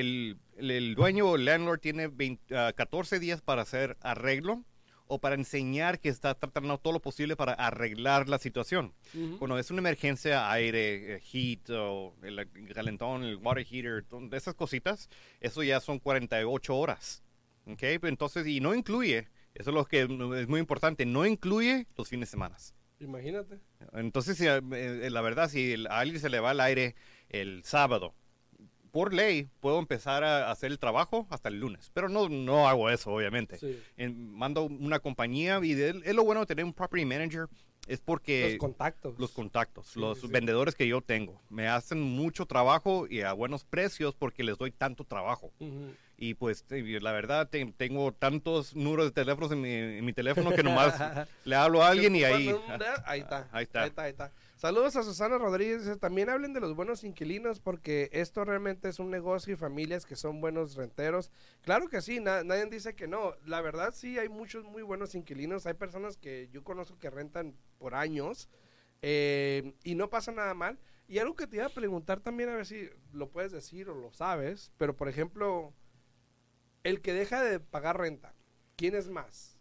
El, 0.00 0.38
el, 0.56 0.70
el 0.70 0.94
dueño 0.94 1.28
o 1.30 1.36
el 1.36 1.44
landlord 1.44 1.80
tiene 1.80 2.08
20, 2.08 2.56
ah, 2.56 2.72
14 2.74 3.18
días 3.18 3.40
para 3.42 3.62
hacer 3.62 3.96
arreglo 4.00 4.64
o 5.06 5.18
para 5.20 5.34
enseñar 5.34 6.00
que 6.00 6.08
está 6.08 6.34
tratando 6.34 6.78
todo 6.78 6.94
lo 6.94 7.00
posible 7.00 7.36
para 7.36 7.52
arreglar 7.52 8.28
la 8.30 8.38
situación. 8.38 8.94
Ujú. 9.14 9.38
Cuando 9.38 9.58
es 9.58 9.70
una 9.70 9.80
emergencia, 9.80 10.50
aire, 10.50 11.16
eh, 11.16 11.20
heat, 11.20 11.68
o 11.70 12.14
el 12.22 12.48
calentón, 12.72 13.22
el 13.24 13.36
water 13.36 13.64
heater, 13.64 14.04
to- 14.04 14.20
esas 14.32 14.54
cositas, 14.54 15.10
eso 15.40 15.62
ya 15.62 15.80
son 15.80 15.98
48 15.98 16.74
horas 16.76 17.22
¿ok? 17.66 17.82
Entonces, 18.04 18.46
y 18.46 18.60
no 18.60 18.74
incluye, 18.74 19.28
eso 19.54 19.70
es 19.70 19.74
lo 19.74 19.84
que 19.84 20.00
es 20.02 20.48
muy 20.48 20.58
importante, 20.60 21.04
no 21.06 21.26
incluye 21.26 21.86
los 21.96 22.08
fines 22.08 22.28
de 22.28 22.30
semana. 22.32 22.56
Imagínate. 22.98 23.60
Entonces, 23.92 24.36
si, 24.38 24.46
eh, 24.46 25.08
la 25.10 25.20
verdad, 25.20 25.48
si 25.50 25.72
el- 25.72 25.86
a 25.88 25.98
alguien 26.00 26.20
se 26.20 26.28
le 26.30 26.40
va 26.40 26.50
al 26.50 26.60
aire 26.60 26.94
el 27.28 27.62
sábado, 27.64 28.14
por 28.92 29.12
ley 29.14 29.48
puedo 29.60 29.78
empezar 29.78 30.22
a 30.22 30.50
hacer 30.50 30.70
el 30.70 30.78
trabajo 30.78 31.26
hasta 31.30 31.48
el 31.48 31.58
lunes, 31.58 31.90
pero 31.94 32.08
no, 32.08 32.28
no 32.28 32.68
hago 32.68 32.90
eso, 32.90 33.10
obviamente. 33.12 33.58
Sí. 33.58 33.80
En- 33.96 34.30
mando 34.32 34.64
una 34.64 35.00
compañía 35.00 35.58
y 35.62 35.74
de- 35.74 36.00
es 36.04 36.14
lo 36.14 36.22
bueno 36.24 36.40
de 36.40 36.46
tener 36.46 36.64
un 36.64 36.74
property 36.74 37.04
manager, 37.06 37.46
es 37.88 38.00
porque 38.00 38.50
Los 38.50 38.58
contactos. 38.58 39.18
los 39.18 39.32
contactos, 39.32 39.88
Sí, 39.88 39.98
los 39.98 40.20
sí, 40.20 40.26
vendedores 40.28 40.74
que 40.76 40.86
yo 40.86 41.00
tengo, 41.00 41.40
me 41.48 41.66
hacen 41.68 42.00
mucho 42.00 42.46
trabajo 42.46 43.06
y 43.08 43.22
a 43.22 43.32
buenos 43.32 43.64
precios 43.64 44.14
porque 44.14 44.44
les 44.44 44.56
doy 44.58 44.70
tanto 44.70 45.04
trabajo. 45.04 45.50
Ujú. 45.58 45.94
Y 46.24 46.34
pues 46.34 46.64
la 46.70 47.10
verdad 47.10 47.48
te- 47.50 47.66
tengo 47.76 48.12
tantos 48.12 48.76
números 48.76 49.06
de 49.06 49.10
teléfonos 49.10 49.50
en 49.50 49.60
mi, 49.60 49.72
en 49.72 50.04
mi 50.04 50.12
teléfono 50.12 50.52
que 50.52 50.62
nomás 50.62 50.94
le 51.44 51.56
hablo 51.56 51.82
a 51.82 51.88
alguien 51.88 52.14
y 52.14 52.22
ahí... 52.22 52.54
Ahí 53.04 53.18
está. 53.22 53.48
Ahí 53.50 53.64
está. 53.64 53.82
Ahí 53.82 53.88
está, 53.88 54.02
ahí 54.04 54.10
está. 54.10 54.32
Saludos 54.54 54.94
a 54.94 55.02
Susana 55.02 55.36
Rodríguez. 55.36 55.84
Dice, 55.84 55.96
También 55.96 56.30
hablen 56.30 56.52
de 56.52 56.60
los 56.60 56.76
buenos 56.76 57.02
inquilinos 57.02 57.58
porque 57.58 58.08
esto 58.12 58.44
realmente 58.44 58.88
es 58.88 59.00
un 59.00 59.10
negocio 59.10 59.54
y 59.54 59.56
familias 59.56 60.06
que 60.06 60.14
son 60.14 60.40
buenos 60.40 60.76
renteros. 60.76 61.32
Claro 61.62 61.88
que 61.88 62.00
sí, 62.00 62.20
na- 62.20 62.44
nadie 62.44 62.66
dice 62.66 62.94
que 62.94 63.08
no. 63.08 63.34
La 63.44 63.60
verdad 63.60 63.92
sí, 63.92 64.16
hay 64.20 64.28
muchos 64.28 64.64
muy 64.64 64.82
buenos 64.82 65.16
inquilinos. 65.16 65.66
Hay 65.66 65.74
personas 65.74 66.16
que 66.16 66.48
yo 66.52 66.62
conozco 66.62 66.96
que 67.00 67.10
rentan 67.10 67.56
por 67.78 67.96
años 67.96 68.48
eh, 69.02 69.74
y 69.82 69.96
no 69.96 70.08
pasa 70.08 70.30
nada 70.30 70.54
mal. 70.54 70.78
Y 71.08 71.18
algo 71.18 71.34
que 71.34 71.48
te 71.48 71.56
iba 71.56 71.66
a 71.66 71.70
preguntar 71.70 72.20
también, 72.20 72.48
a 72.50 72.54
ver 72.54 72.66
si 72.66 72.88
lo 73.12 73.28
puedes 73.28 73.50
decir 73.50 73.88
o 73.88 73.94
lo 73.96 74.12
sabes, 74.12 74.70
pero 74.78 74.94
por 74.96 75.08
ejemplo, 75.08 75.74
el 76.84 77.00
que 77.00 77.12
deja 77.12 77.42
de 77.42 77.60
pagar 77.60 77.98
renta, 77.98 78.34
¿quién 78.76 78.94
es 78.94 79.08
más? 79.08 79.56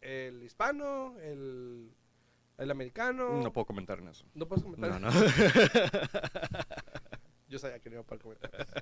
¿El 0.00 0.42
hispano? 0.42 1.18
¿El, 1.20 1.90
el 2.58 2.70
americano? 2.70 3.42
No 3.42 3.52
puedo 3.52 3.66
comentar 3.66 3.98
en 3.98 4.08
eso. 4.08 4.24
¿No 4.34 4.46
puedes 4.46 4.62
comentar? 4.64 5.00
No, 5.00 5.10
no. 5.10 5.10
Yo 7.48 7.58
sabía 7.60 7.78
que 7.78 7.88
no 7.90 7.94
iba 7.96 8.02
a 8.02 8.06
poder 8.06 8.20
comentar 8.22 8.50
eso. 8.60 8.74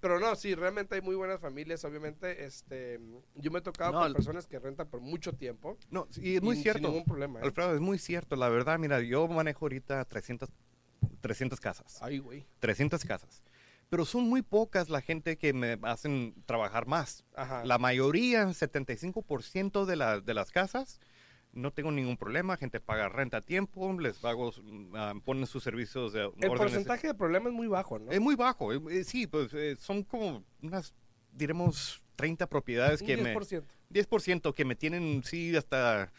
Pero 0.00 0.18
no, 0.20 0.34
sí, 0.36 0.54
realmente 0.54 0.94
hay 0.96 1.00
muy 1.00 1.14
buenas 1.14 1.40
familias, 1.40 1.84
obviamente. 1.84 2.44
Este, 2.44 3.00
yo 3.36 3.50
me 3.50 3.60
he 3.60 3.62
tocado 3.62 3.92
No, 3.92 3.98
con 4.00 4.08
el- 4.08 4.14
personas 4.14 4.46
que 4.46 4.58
rentan 4.58 4.88
por 4.88 5.00
mucho 5.00 5.32
tiempo. 5.32 5.76
No, 5.90 6.06
y 6.16 6.36
es 6.36 6.42
y 6.42 6.44
muy 6.44 6.56
sin 6.56 6.62
cierto. 6.64 6.88
ningún 6.88 7.04
problema. 7.04 7.40
¿eh? 7.40 7.44
Alfredo, 7.44 7.74
es 7.74 7.80
muy 7.80 7.98
cierto. 7.98 8.36
La 8.36 8.48
verdad, 8.48 8.78
mira, 8.78 9.00
yo 9.00 9.26
manejo 9.28 9.64
ahorita 9.64 10.04
300, 10.04 10.50
300 11.20 11.60
casas. 11.60 11.98
Ay, 12.02 12.18
güey. 12.18 12.44
300 12.60 13.04
casas. 13.04 13.42
Pero 13.92 14.06
son 14.06 14.26
muy 14.26 14.40
pocas 14.40 14.88
la 14.88 15.02
gente 15.02 15.36
que 15.36 15.52
me 15.52 15.78
hacen 15.82 16.32
trabajar 16.46 16.86
más. 16.86 17.26
Ajá. 17.36 17.62
La 17.66 17.76
mayoría, 17.76 18.46
75% 18.48 19.84
de, 19.84 19.96
la- 19.96 20.18
de 20.20 20.32
las 20.32 20.50
casas, 20.50 20.98
no 21.52 21.72
tengo 21.74 21.92
ningún 21.92 22.16
problema. 22.16 22.56
Gente 22.56 22.80
paga 22.80 23.10
renta 23.10 23.36
a 23.36 23.40
tiempo, 23.42 23.92
les 24.00 24.16
pago, 24.16 24.50
ah, 24.94 25.12
ponen 25.22 25.46
sus 25.46 25.62
servicios 25.62 26.14
de 26.14 26.22
El 26.40 26.52
porcentaje 26.52 27.08
de 27.08 27.14
problema 27.14 27.50
es 27.50 27.54
muy 27.54 27.66
bajo, 27.68 27.98
¿no? 27.98 28.10
Es 28.10 28.18
muy 28.18 28.34
bajo. 28.34 28.72
eh, 28.72 28.80
eh, 28.88 29.04
sí, 29.04 29.26
pues 29.26 29.52
eh, 29.52 29.76
son 29.78 30.04
como 30.04 30.42
unas, 30.62 30.94
diremos, 31.30 32.02
30 32.16 32.46
propiedades 32.46 33.02
Un 33.02 33.06
que 33.08 33.16
me... 33.18 33.34
10%. 33.36 33.62
10% 33.90 34.54
que 34.54 34.64
me 34.64 34.74
tienen, 34.74 35.22
sí, 35.22 35.54
hasta... 35.54 36.10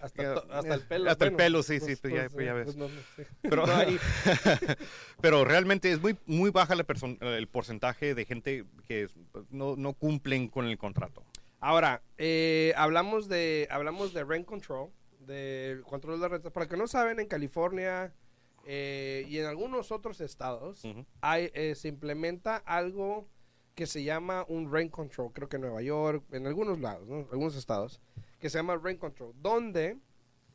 Hasta, 0.00 0.34
hasta 0.50 0.74
el 0.74 0.80
pelo. 0.82 1.10
hasta 1.10 1.24
el 1.24 1.30
bueno, 1.30 1.36
pelo, 1.36 1.62
sí, 1.62 1.78
sí, 1.80 1.94
pues 1.96 2.14
ya- 2.14 2.28
pues 2.28 2.44
ya 2.46 2.52
ves. 2.54 2.64
pues 2.64 2.76
no, 2.76 2.88
no 2.88 3.00
sé. 3.16 3.26
Pero, 3.42 3.64
pero 5.20 5.44
realmente 5.44 5.92
es 5.92 6.00
muy, 6.00 6.16
muy 6.26 6.50
baja 6.50 6.74
la 6.74 6.84
el 7.20 7.48
porcentaje 7.48 8.14
de 8.14 8.24
gente 8.24 8.64
que 8.86 9.08
pues, 9.30 9.44
no, 9.50 9.76
no 9.76 9.92
cumplen 9.94 10.48
con 10.48 10.66
el 10.66 10.76
contrato. 10.78 11.24
Ahora, 11.60 12.02
eh, 12.18 12.72
hablamos 12.76 13.28
de 13.28 13.68
hablamos 13.70 14.12
de 14.12 14.24
rent 14.24 14.44
control, 14.46 14.90
del 15.20 15.82
control 15.82 16.20
de 16.20 16.28
rentas. 16.28 16.52
Para 16.52 16.66
que 16.66 16.76
no 16.76 16.88
saben, 16.88 17.20
en 17.20 17.28
California 17.28 18.12
eh, 18.66 19.24
y 19.28 19.38
en 19.38 19.46
algunos 19.46 19.92
otros 19.92 20.20
estados 20.20 20.84
Ujú. 20.84 21.06
hay, 21.20 21.50
eh, 21.54 21.74
se 21.76 21.88
implementa 21.88 22.56
algo 22.56 23.28
que 23.76 23.86
se 23.86 24.02
llama 24.02 24.44
un 24.48 24.72
rent 24.72 24.90
control. 24.90 25.32
Creo 25.32 25.48
que 25.48 25.56
en 25.56 25.62
Nueva 25.62 25.82
York, 25.82 26.24
en 26.32 26.46
algunos 26.48 26.80
lados, 26.80 27.06
¿no? 27.08 27.28
algunos 27.30 27.54
estados, 27.56 28.00
que 28.42 28.50
se 28.50 28.58
llama 28.58 28.76
rent 28.76 28.98
control, 28.98 29.32
donde 29.40 29.96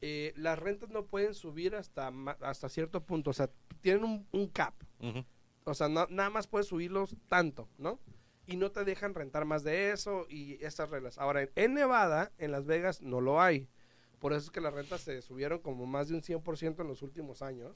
eh, 0.01 0.33
las 0.35 0.59
rentas 0.59 0.89
no 0.89 1.05
pueden 1.05 1.33
subir 1.33 1.73
hasta 1.73 2.11
hasta 2.41 2.67
cierto 2.69 3.03
punto. 3.05 3.29
O 3.31 3.33
sea, 3.33 3.49
tienen 3.81 4.03
un, 4.03 4.27
un 4.31 4.47
cap. 4.49 4.73
O 5.63 5.73
sea, 5.73 5.87
no- 5.87 6.05
nada 6.09 6.29
más 6.29 6.47
puedes 6.47 6.67
subirlos 6.67 7.15
tanto, 7.29 7.69
¿no? 7.77 7.99
Y 8.45 8.57
no 8.57 8.71
te 8.71 8.83
dejan 8.83 9.13
rentar 9.15 9.45
más 9.45 9.63
de 9.63 9.91
eso 9.91 10.25
y 10.29 10.63
estas 10.63 10.89
reglas. 10.89 11.17
Ahora, 11.17 11.47
en, 11.55 11.73
Nevada, 11.73 12.31
en 12.37 12.51
Las 12.51 12.65
Vegas, 12.65 13.01
no 13.01 13.21
lo 13.21 13.41
hay. 13.41 13.67
Por 14.19 14.33
eso 14.33 14.45
es 14.45 14.51
que 14.51 14.61
las 14.61 14.73
rentas 14.73 15.01
se 15.01 15.21
subieron 15.21 15.59
como 15.59 15.85
más 15.85 16.09
de 16.09 16.15
un 16.15 16.21
100% 16.21 16.81
en 16.81 16.87
los 16.87 17.01
últimos 17.01 17.41
años. 17.41 17.71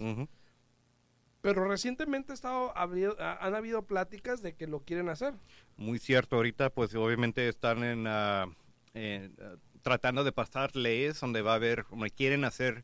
Pero 1.42 1.66
recientemente 1.68 2.34
ha 2.34 2.36
estado, 2.36 2.72
han 2.78 3.56
habido 3.56 3.86
pláticas 3.88 4.42
de 4.42 4.54
que 4.56 4.68
lo 4.68 4.82
quieren 4.82 5.10
hacer. 5.10 5.34
Muy 5.76 5.98
cierto, 5.98 6.36
ahorita 6.36 6.70
pues 6.70 6.94
obviamente 6.96 7.48
están 7.48 7.84
en, 7.84 8.06
ah, 8.08 8.46
en, 8.94 9.36
ah, 9.42 9.56
tratando 9.82 10.24
de 10.24 10.32
pasar 10.32 10.76
leyes 10.76 11.20
donde 11.20 11.42
va 11.42 11.54
a 11.54 11.56
haber, 11.56 11.86
donde 11.90 12.10
quieren 12.12 12.44
hacer 12.46 12.84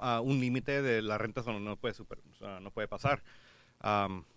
ah, 0.00 0.20
un 0.20 0.40
límite 0.40 0.82
de 0.82 1.02
las 1.02 1.20
rentas 1.20 1.44
donde 1.44 1.60
no 1.60 1.76
puede, 1.76 1.94
super- 1.94 2.20
no 2.60 2.70
puede 2.70 2.88
pasar. 2.88 3.22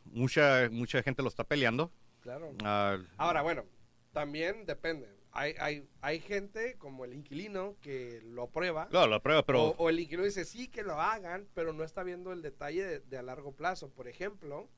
Mucha, 0.06 0.70
mucha 0.72 1.02
gente 1.04 1.22
lo 1.22 1.28
está 1.30 1.44
peleando. 1.44 1.92
Claro. 2.22 2.54
Ah, 2.64 2.98
Ahora, 3.18 3.42
bueno, 3.42 3.66
también 4.12 4.66
depende. 4.66 5.10
Hay, 5.34 5.56
hay, 5.60 5.88
hay 6.02 6.20
gente 6.20 6.76
como 6.78 7.06
el 7.06 7.14
inquilino 7.14 7.78
que 7.82 8.22
lo 8.26 8.44
aprueba. 8.44 8.88
claro, 8.90 9.10
la 9.10 9.22
prueba, 9.22 9.46
pero... 9.46 9.64
O, 9.64 9.76
o 9.78 9.90
el 9.90 10.00
inquilino 10.00 10.24
dice 10.26 10.44
sí 10.44 10.68
que 10.68 10.84
lo 10.84 11.00
hagan, 11.00 11.48
pero 11.54 11.72
no 11.72 11.84
está 11.86 12.04
viendo 12.04 12.34
el 12.34 12.42
detalle 12.42 12.84
de, 12.84 13.00
de 13.00 13.18
a 13.18 13.22
largo 13.22 13.54
plazo. 13.54 13.90
Por 13.90 14.10
ejemplo, 14.10 14.70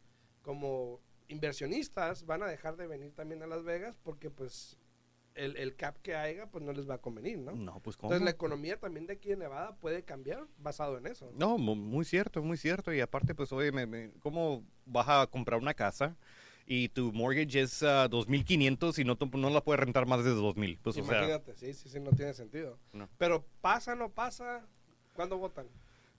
como 0.43 1.01
inversionistas 1.27 2.25
van 2.27 2.43
a 2.43 2.47
dejar 2.47 2.75
de 2.77 2.85
venir 2.85 3.13
también 3.15 3.41
a 3.41 3.47
Las 3.47 3.63
Vegas 3.63 3.97
porque 4.03 4.29
pues 4.29 4.77
el, 5.35 5.57
el 5.57 5.75
cap 5.75 5.97
que 6.01 6.15
haya 6.15 6.45
pues 6.47 6.63
no 6.63 6.71
les 6.73 6.87
va 6.89 6.95
a 6.95 6.97
convenir, 6.99 7.39
¿no? 7.39 7.51
No, 7.53 7.79
pues 7.79 7.97
¿cómo? 7.97 8.09
Entonces 8.11 8.23
la 8.25 8.31
economía 8.31 8.79
también 8.79 9.07
de 9.07 9.13
aquí 9.13 9.29
de 9.29 9.37
Nevada 9.37 9.75
puede 9.75 10.03
cambiar 10.03 10.45
basado 10.59 10.97
en 10.97 11.07
eso. 11.07 11.31
No, 11.35 11.57
mu- 11.57 11.75
muy 11.75 12.05
cierto, 12.05 12.41
muy 12.43 12.57
cierto. 12.57 12.93
Y 12.93 12.99
aparte, 13.01 13.33
pues, 13.35 13.51
oye, 13.51 13.71
me- 13.71 13.85
me- 13.87 14.11
¿cómo 14.21 14.63
vas 14.85 15.07
a 15.09 15.27
comprar 15.27 15.59
una 15.59 15.73
casa 15.73 16.15
y 16.65 16.89
tu 16.89 17.11
mortgage 17.11 17.61
es 17.61 17.81
ah, 17.83 18.07
2.500 18.09 18.99
y 18.99 19.03
no, 19.03 19.17
no 19.37 19.49
la 19.49 19.63
puedes 19.63 19.79
rentar 19.79 20.05
más 20.05 20.23
de 20.23 20.31
2.000? 20.31 20.79
Pues, 20.81 20.97
o 20.97 21.03
sea, 21.03 21.17
Imagínate, 21.17 21.55
sí, 21.55 21.73
sí, 21.73 21.89
sí, 21.89 21.99
no 21.99 22.11
tiene 22.11 22.33
sentido. 22.33 22.77
No. 22.93 23.09
Pero 23.17 23.45
pasa, 23.61 23.95
no 23.95 24.09
pasa, 24.09 24.65
¿cuándo 25.13 25.37
votan? 25.37 25.67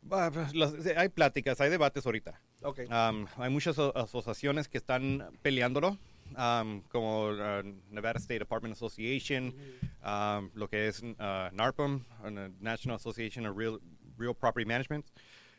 pues, 0.09 0.55
las- 0.55 0.75
hay 0.97 1.09
pláticas, 1.09 1.61
hay 1.61 1.71
debates 1.71 2.05
ahorita. 2.05 2.39
Ok. 2.63 2.81
Am, 2.91 3.27
hay 3.37 3.51
muchas 3.51 3.79
aso- 3.79 3.97
asociaciones 3.97 4.69
que 4.69 4.77
están 4.79 5.31
peleándolo, 5.41 5.99
am, 6.37 6.83
como 6.91 7.31
la 7.33 7.63
Nevada 7.91 8.19
State 8.19 8.43
Apartment 8.43 8.75
Association, 8.75 9.55
am, 10.03 10.51
lo 10.55 10.69
que 10.69 10.89
es 10.89 11.03
ah, 11.19 11.51
NARPM, 11.53 11.97
uh, 12.25 12.31
National 12.61 12.97
Association 12.97 13.47
of 13.47 13.57
Real, 13.57 13.81
Real 14.19 14.35
Property 14.35 14.67
Management. 14.67 15.07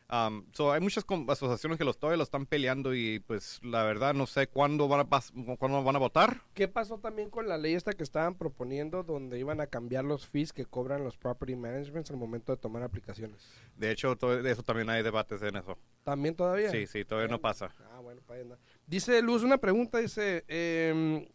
Um, 0.08 0.44
so 0.52 0.70
hay 0.70 0.80
muchas 0.80 1.04
asociaciones 1.04 1.78
que 1.78 1.84
los 1.84 1.98
todavía 1.98 2.18
lo 2.18 2.22
están 2.22 2.46
peleando 2.46 2.94
y 2.94 3.18
pues 3.18 3.58
la 3.64 3.82
verdad 3.82 4.14
no 4.14 4.28
sé 4.28 4.46
cuándo 4.46 4.86
van 4.86 5.00
a, 5.00 5.04
pas- 5.10 5.32
cuándo 5.58 5.82
van 5.82 5.96
a 5.96 5.98
votar. 5.98 6.42
¿Qué 6.54 6.68
pasó 6.68 6.98
también 6.98 7.28
con 7.28 7.48
la 7.48 7.58
ley 7.58 7.74
esta 7.74 7.92
que 7.92 8.04
estaban 8.04 8.36
proponiendo 8.36 9.02
donde 9.02 9.36
iban 9.40 9.60
a 9.60 9.66
cambiar 9.66 10.04
los 10.04 10.24
fees 10.28 10.52
que 10.52 10.64
cobran 10.64 11.02
los 11.02 11.16
property 11.16 11.56
managements 11.56 12.08
al 12.12 12.18
momento 12.18 12.52
de 12.52 12.58
tomar 12.58 12.84
aplicaciones? 12.84 13.50
De 13.76 13.90
hecho, 13.90 14.14
todo 14.14 14.40
de 14.40 14.48
eso 14.52 14.62
también 14.62 14.88
hay 14.90 15.02
debates 15.02 15.42
en 15.42 15.56
eso. 15.56 15.76
¿También 16.04 16.36
todavía? 16.36 16.70
Sí, 16.70 16.86
sí, 16.86 17.04
todavía 17.04 17.28
no 17.28 17.40
pasa. 17.40 17.74
Ah, 17.92 17.98
bueno, 17.98 18.20
anda. 18.28 18.58
Dice 18.86 19.20
Luz 19.22 19.42
una 19.42 19.58
pregunta, 19.58 19.98
dice, 19.98 20.44
em, 20.48 21.26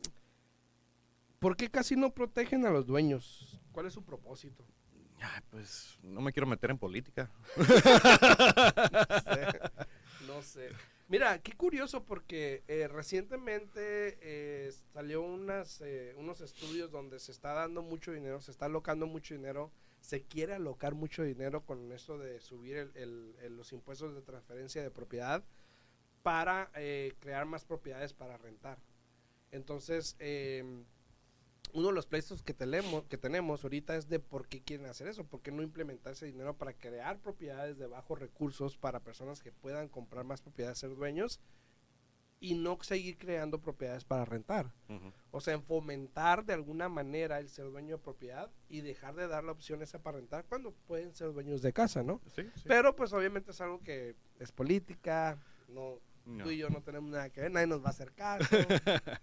¿por 1.39 1.57
qué 1.57 1.69
casi 1.69 1.95
no 1.95 2.13
protegen 2.13 2.65
a 2.65 2.69
los 2.71 2.87
dueños? 2.87 3.59
¿Cuál 3.71 3.87
es 3.87 3.93
su 3.93 4.03
propósito? 4.05 4.65
Ay, 5.19 5.41
pues 5.49 5.99
no 6.01 6.21
me 6.21 6.31
quiero 6.31 6.47
meter 6.47 6.71
en 6.71 6.77
política. 6.77 7.29
No 7.57 7.63
sé. 9.23 9.47
No 10.27 10.41
sé. 10.41 10.69
Mira, 11.09 11.39
qué 11.39 11.51
curioso 11.51 12.05
porque 12.05 12.63
eh, 12.69 12.87
recientemente 12.87 14.17
eh, 14.21 14.71
salió 14.93 15.21
unas, 15.21 15.81
eh, 15.81 16.15
unos 16.17 16.39
estudios 16.39 16.89
donde 16.89 17.19
se 17.19 17.33
está 17.33 17.51
dando 17.51 17.81
mucho 17.81 18.13
dinero, 18.13 18.39
se 18.39 18.51
está 18.51 18.65
alocando 18.67 19.07
mucho 19.07 19.33
dinero, 19.33 19.71
se 19.99 20.23
quiere 20.23 20.53
alocar 20.53 20.95
mucho 20.95 21.23
dinero 21.23 21.65
con 21.65 21.91
esto 21.91 22.17
de 22.17 22.39
subir 22.39 22.77
el- 22.77 22.91
el- 22.95 23.35
el- 23.41 23.57
los 23.57 23.73
impuestos 23.73 24.15
de 24.15 24.21
transferencia 24.21 24.81
de 24.81 24.89
propiedad 24.89 25.43
para 26.23 26.71
eh, 26.75 27.13
crear 27.19 27.45
más 27.45 27.65
propiedades 27.65 28.13
para 28.13 28.37
rentar. 28.37 28.77
Entonces, 29.51 30.15
eh, 30.19 30.63
uno 31.73 31.87
de 31.87 31.93
los 31.93 32.05
pleitos 32.05 32.43
que 32.43 32.53
tenemos, 32.53 33.03
que 33.05 33.17
tenemos 33.17 33.63
ahorita 33.63 33.95
es 33.95 34.09
de 34.09 34.19
por 34.19 34.47
qué 34.47 34.61
quieren 34.61 34.87
hacer 34.87 35.07
eso, 35.07 35.25
por 35.25 35.41
qué 35.41 35.51
no 35.51 35.63
implementar 35.63 36.13
ese 36.13 36.25
dinero 36.25 36.57
para 36.57 36.73
crear 36.73 37.19
propiedades 37.19 37.77
de 37.77 37.87
bajos 37.87 38.19
recursos 38.19 38.77
para 38.77 38.99
personas 39.01 39.41
que 39.41 39.51
puedan 39.51 39.87
comprar 39.87 40.25
más 40.25 40.41
propiedades, 40.41 40.79
ser 40.79 40.95
dueños 40.95 41.39
y 42.39 42.55
no 42.55 42.77
seguir 42.81 43.17
creando 43.17 43.61
propiedades 43.61 44.03
para 44.03 44.25
rentar. 44.25 44.73
O 45.29 45.39
sea, 45.39 45.53
en 45.53 45.63
fomentar 45.63 46.43
de 46.43 46.53
alguna 46.53 46.89
manera 46.89 47.37
el 47.37 47.49
ser 47.49 47.69
dueño 47.69 47.97
de 47.97 48.03
propiedad 48.03 48.51
y 48.67 48.81
dejar 48.81 49.15
de 49.15 49.27
dar 49.27 49.43
la 49.43 49.51
opción 49.51 49.83
esa 49.83 50.01
para 50.01 50.17
rentar 50.17 50.45
cuando 50.45 50.71
pueden 50.87 51.13
ser 51.13 51.31
dueños 51.33 51.61
de 51.61 51.71
casa, 51.71 52.01
¿no? 52.01 52.19
Sí, 52.35 52.41
sí. 52.55 52.63
Pero 52.65 52.95
pues 52.95 53.13
obviamente 53.13 53.51
es 53.51 53.61
algo 53.61 53.79
que 53.81 54.15
es 54.39 54.51
política, 54.51 55.37
no, 55.67 55.99
No. 56.25 56.43
tú 56.43 56.51
y 56.51 56.57
yo 56.57 56.69
no 56.69 56.81
tenemos 56.81 57.09
nada 57.11 57.29
que 57.29 57.41
ver, 57.41 57.51
nadie 57.51 57.67
nos 57.67 57.81
va 57.83 57.87
a 57.87 57.91
hacer 57.91 58.11
caso. 58.13 58.45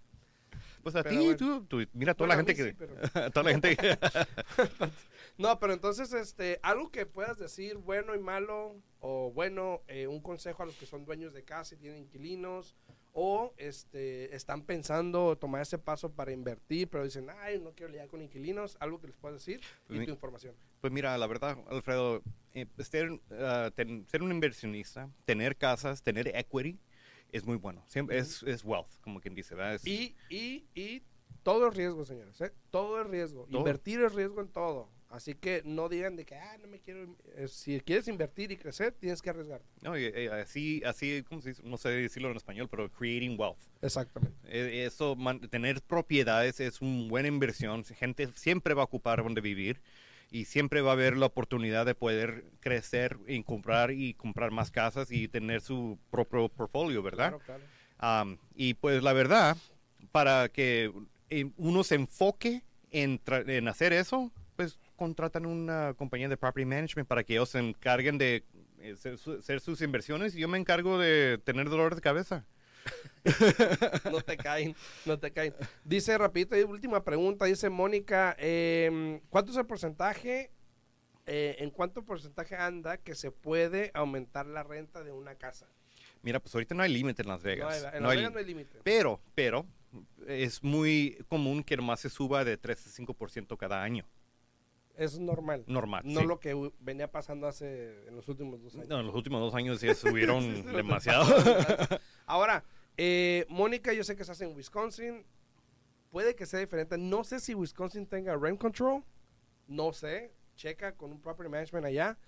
Pues 0.82 0.94
a 0.94 1.02
ti, 1.02 1.16
bueno. 1.16 1.36
tú, 1.36 1.64
tú- 1.66 1.86
mira 1.92 2.14
toda 2.14 2.28
Bueno, 2.28 2.42
la 2.42 2.46
gente 2.46 2.52
mí 2.52 2.56
que... 2.56 2.70
sí, 2.70 2.76
pero- 3.12 3.30
toda 3.32 3.44
la 3.44 3.50
gente 3.50 3.76
que... 3.76 3.98
No, 5.38 5.58
pero 5.60 5.72
entonces, 5.72 6.12
este, 6.12 6.58
algo 6.62 6.90
que 6.90 7.04
puedas 7.06 7.38
decir 7.38 7.76
bueno 7.76 8.14
y 8.14 8.18
malo, 8.18 8.74
o 9.00 9.30
bueno, 9.32 9.82
eh, 9.86 10.06
un 10.06 10.20
consejo 10.20 10.62
a 10.62 10.66
los 10.66 10.74
que 10.76 10.86
son 10.86 11.04
dueños 11.04 11.32
de 11.32 11.44
casa 11.44 11.74
y 11.74 11.78
tienen 11.78 12.00
inquilinos, 12.02 12.74
o 13.12 13.52
este, 13.56 14.34
están 14.34 14.62
pensando 14.62 15.36
tomar 15.36 15.62
ese 15.62 15.78
paso 15.78 16.10
para 16.12 16.32
invertir, 16.32 16.88
pero 16.88 17.04
dicen, 17.04 17.28
ay, 17.40 17.60
no 17.60 17.72
quiero 17.72 17.90
lidiar 17.92 18.08
con 18.08 18.22
inquilinos, 18.22 18.76
algo 18.80 19.00
que 19.00 19.08
les 19.08 19.16
puedas 19.16 19.38
decir 19.38 19.60
y 19.88 19.94
Mi- 19.98 20.06
tu 20.06 20.12
información. 20.12 20.54
Pues 20.80 20.92
mira, 20.92 21.16
la 21.18 21.26
verdad, 21.26 21.58
Alfredo, 21.68 22.22
eh, 22.54 22.66
ser, 22.78 23.20
ah, 23.32 23.70
ten- 23.74 24.06
ser 24.08 24.22
un 24.22 24.30
inversionista, 24.32 25.08
tener 25.24 25.56
casas, 25.56 26.02
tener 26.02 26.28
equity, 26.36 26.78
es 27.32 27.44
muy 27.44 27.56
bueno. 27.56 27.84
Siempre 27.86 28.18
es, 28.18 28.42
es 28.42 28.64
wealth, 28.64 28.90
como 29.00 29.20
quien 29.20 29.34
dice, 29.34 29.54
¿verdad? 29.54 29.74
Es- 29.74 29.86
Y, 29.86 30.16
y, 30.28 30.64
y 30.74 31.02
todo 31.42 31.68
es 31.68 31.74
riesgo, 31.76 32.04
señores, 32.04 32.40
¿eh? 32.40 32.52
Todo 32.70 33.00
es 33.00 33.06
riesgo. 33.06 33.46
Todo. 33.46 33.58
Invertir 33.58 34.00
es 34.00 34.14
riesgo 34.14 34.40
en 34.40 34.48
todo. 34.48 34.90
Así 35.10 35.34
que 35.34 35.62
no 35.64 35.88
digan 35.88 36.16
de 36.16 36.26
que, 36.26 36.34
ah, 36.34 36.58
no 36.60 36.68
me 36.68 36.80
quiero... 36.80 37.16
eh, 37.34 37.48
si 37.48 37.80
quieres 37.80 38.08
invertir 38.08 38.52
y 38.52 38.58
crecer, 38.58 38.92
tienes 38.92 39.22
que 39.22 39.30
arriesgar. 39.30 39.62
no, 39.80 39.96
y, 39.98 40.04
eh, 40.04 40.30
así, 40.30 40.82
así, 40.84 41.24
¿cómo 41.26 41.40
se 41.40 41.48
dice? 41.50 41.62
No 41.64 41.78
sé 41.78 41.88
decirlo 41.88 42.30
en 42.30 42.36
español, 42.36 42.68
pero 42.70 42.90
creating 42.92 43.40
wealth. 43.40 43.56
Exactamente. 43.80 44.36
Eh, 44.44 44.84
Eso, 44.84 45.16
man- 45.16 45.40
tener 45.48 45.80
propiedades 45.80 46.60
es 46.60 46.82
una 46.82 47.08
buena 47.08 47.28
inversión. 47.28 47.84
Gente 47.84 48.28
siempre 48.34 48.74
va 48.74 48.82
a 48.82 48.84
ocupar 48.84 49.22
donde 49.22 49.40
vivir 49.40 49.80
y 50.30 50.44
siempre 50.44 50.80
va 50.80 50.90
a 50.90 50.94
haber 50.94 51.16
la 51.16 51.26
oportunidad 51.26 51.86
de 51.86 51.94
poder 51.94 52.44
crecer 52.60 53.18
y 53.26 53.42
comprar 53.42 53.92
y 53.92 54.14
comprar 54.14 54.50
más 54.50 54.70
casas 54.70 55.10
y 55.10 55.28
tener 55.28 55.60
su 55.60 55.98
propio 56.10 56.48
portfolio, 56.48 57.02
¿verdad? 57.02 57.30
Claro, 57.30 57.44
claro. 57.44 57.62
Am, 57.98 58.38
y 58.54 58.74
pues 58.74 59.02
la 59.02 59.12
verdad, 59.12 59.56
para 60.12 60.48
que 60.48 60.92
eh, 61.30 61.50
uno 61.56 61.82
se 61.82 61.94
enfoque 61.94 62.62
en, 62.90 63.20
hacer 63.68 63.92
eso, 63.92 64.32
pues 64.56 64.78
contratan 64.96 65.46
una 65.46 65.94
compañía 65.94 66.28
de 66.28 66.36
property 66.36 66.66
management 66.66 67.08
para 67.08 67.24
que 67.24 67.34
ellos 67.34 67.50
se 67.50 67.58
encarguen 67.58 68.18
de 68.18 68.44
eh, 68.80 68.92
hacer, 68.92 69.16
hacer 69.38 69.60
sus 69.60 69.80
inversiones 69.80 70.34
y 70.34 70.40
yo 70.40 70.48
me 70.48 70.58
encargo 70.58 70.98
de 70.98 71.38
tener 71.44 71.68
dolor 71.68 71.94
de 71.94 72.00
cabeza. 72.00 72.46
no 74.10 74.20
te 74.20 74.36
caen, 74.36 74.74
no 75.04 75.18
te 75.18 75.30
caen. 75.32 75.54
Dice 75.84 76.16
rapidito, 76.16 76.56
y 76.56 76.62
última 76.62 77.04
pregunta, 77.04 77.44
dice 77.44 77.68
Mónica, 77.70 78.36
eh, 78.38 79.20
¿cuánto 79.30 79.50
es 79.52 79.58
el 79.58 79.66
porcentaje, 79.66 80.50
eh, 81.26 81.56
en 81.58 81.70
cuánto 81.70 82.02
porcentaje 82.04 82.56
anda 82.56 82.96
que 82.98 83.14
se 83.14 83.30
puede 83.30 83.90
aumentar 83.94 84.46
la 84.46 84.62
renta 84.62 85.02
de 85.02 85.12
una 85.12 85.34
casa? 85.34 85.66
Mira, 86.22 86.40
pues 86.40 86.54
ahorita 86.54 86.74
no 86.74 86.82
hay 86.82 86.92
límite 86.92 87.22
en 87.22 87.28
Las 87.28 87.42
No 87.44 87.50
hay- 87.50 87.56
Vegas. 87.56 87.84
en 87.94 88.02
No 88.02 88.08
Las 88.08 88.16
Vegas 88.16 88.32
no 88.32 88.38
hay 88.38 88.44
límite. 88.44 88.78
Pero, 88.82 89.20
pero, 89.34 89.66
es 90.26 90.62
muy 90.62 91.18
común 91.28 91.62
que 91.62 91.76
nomás 91.76 92.00
se 92.00 92.10
suba 92.10 92.44
de 92.44 92.56
3 92.56 92.86
a 92.86 92.90
5% 92.90 93.56
cada 93.56 93.82
año. 93.82 94.04
Es 94.96 95.16
normal. 95.16 95.62
Normal. 95.68 96.02
No 96.04 96.20
sí. 96.22 96.26
lo 96.26 96.40
que 96.40 96.72
venía 96.80 97.08
pasando 97.08 97.46
hace 97.46 98.04
en 98.08 98.16
los 98.16 98.28
últimos 98.28 98.60
dos 98.60 98.74
años. 98.74 98.88
No, 98.88 98.98
en 98.98 99.06
los 99.06 99.14
últimos 99.14 99.40
dos 99.40 99.54
años 99.54 99.78
subieron 100.00 100.42
Sí, 100.42 100.62
lo 100.64 100.76
demasiado. 100.76 101.24
Ahora, 102.26 102.64
eh, 102.98 103.46
Mónica, 103.48 103.92
yo 103.94 104.04
sé 104.04 104.14
que 104.16 104.22
estás 104.22 104.40
en 104.42 104.54
Wisconsin. 104.54 105.24
Puede 106.10 106.34
que 106.34 106.44
sea 106.46 106.60
diferente. 106.60 106.98
No 106.98 107.24
sé 107.24 107.40
si 107.40 107.54
Wisconsin 107.54 108.06
tenga 108.06 108.36
rent 108.36 108.60
control. 108.60 109.02
No 109.66 109.92
sé. 109.92 110.32
Checa 110.56 110.92
con 110.96 111.12
un 111.12 111.20
property 111.20 111.50
management 111.50 111.86
allá. 111.86 112.18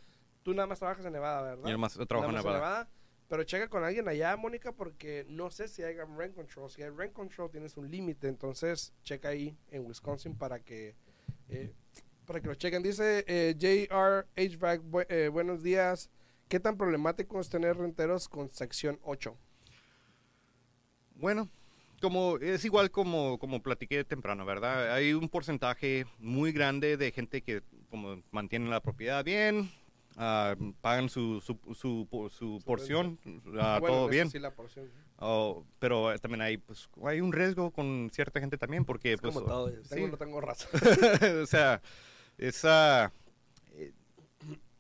Tú 0.43 0.55
nada 0.55 0.67
más 0.67 0.79
trabajas 0.79 1.05
en 1.05 1.13
Nevada, 1.13 1.43
¿verdad? 1.43 1.69
Yo 1.97 2.07
trabajo 2.07 2.31
en 2.31 2.45
Nevada. 2.61 2.89
Pero 3.29 3.45
checa 3.45 3.69
con 3.69 3.85
alguien 3.85 4.09
allá, 4.09 4.37
Mónica, 4.37 4.73
porque 4.73 5.25
no 5.29 5.51
sé 5.51 5.69
si 5.69 5.83
hay 5.83 5.95
rent 6.17 6.35
control. 6.35 6.69
Si 6.71 6.83
hay 6.83 6.91
rent 6.91 7.13
control, 7.13 7.51
tienes 7.51 7.77
un 7.77 7.91
límite. 7.91 8.27
Entonces, 8.29 8.93
checa 9.03 9.29
ahí 9.29 9.57
en 9.71 9.87
Wisconsin 9.87 10.37
para 10.37 10.59
que 10.61 10.97
eh, 11.49 11.73
para 12.27 12.41
que 12.41 12.49
lo 12.49 12.55
chequen. 12.55 12.83
Dice 12.83 13.25
eh, 13.27 13.55
JR 13.59 14.27
HVAC, 14.37 14.83
bu- 14.83 15.07
eh, 15.09 15.29
buenos 15.29 15.63
días. 15.63 16.11
¿Qué 16.49 16.59
tan 16.61 16.77
problemático 16.77 17.41
es 17.41 17.49
tener 17.49 17.77
renteros 17.77 18.29
con 18.29 18.53
sección 18.53 18.99
8? 19.03 19.37
Bueno, 21.21 21.49
como 22.01 22.39
es 22.39 22.65
igual 22.65 22.91
como, 22.91 23.39
como 23.39 23.63
platiqué 23.63 24.05
temprano, 24.05 24.45
¿verdad? 24.47 24.93
Hay 24.95 25.13
un 25.13 25.29
porcentaje 25.29 26.07
muy 26.19 26.53
grande 26.53 26.97
de 26.97 27.13
gente 27.13 27.43
que 27.43 27.63
como 27.91 28.23
mantienen 28.31 28.71
la 28.71 28.81
propiedad 28.81 29.23
bien, 29.25 29.71
ah, 30.17 30.55
pagan 30.81 31.09
su, 31.09 31.41
su, 31.41 31.59
su, 31.75 32.07
po- 32.11 32.31
su 32.31 32.61
porción, 32.65 33.19
ah, 33.59 33.79
Bueno, 33.81 33.97
todo 33.97 34.09
bien. 34.09 34.31
sí, 34.31 34.39
la 34.39 34.53
porción. 34.55 34.89
Oh, 35.19 35.65
pero 35.79 36.13
eh, 36.13 36.19
también 36.19 36.41
hay, 36.41 36.57
pues, 36.57 36.89
hay 37.05 37.21
un 37.21 37.33
riesgo 37.33 37.71
con 37.71 38.09
cierta 38.13 38.41
gente 38.41 38.57
también, 38.57 38.87
porque, 38.87 39.13
Es 39.15 39.21
pues, 39.21 39.35
como 39.35 39.47
todo. 39.47 39.69
sí. 39.71 39.89
Tengo, 39.91 40.09
no 40.09 40.17
tengo 40.17 40.41
razón. 40.41 40.71
o 41.43 41.47
sea, 41.47 41.83
esa, 42.39 43.13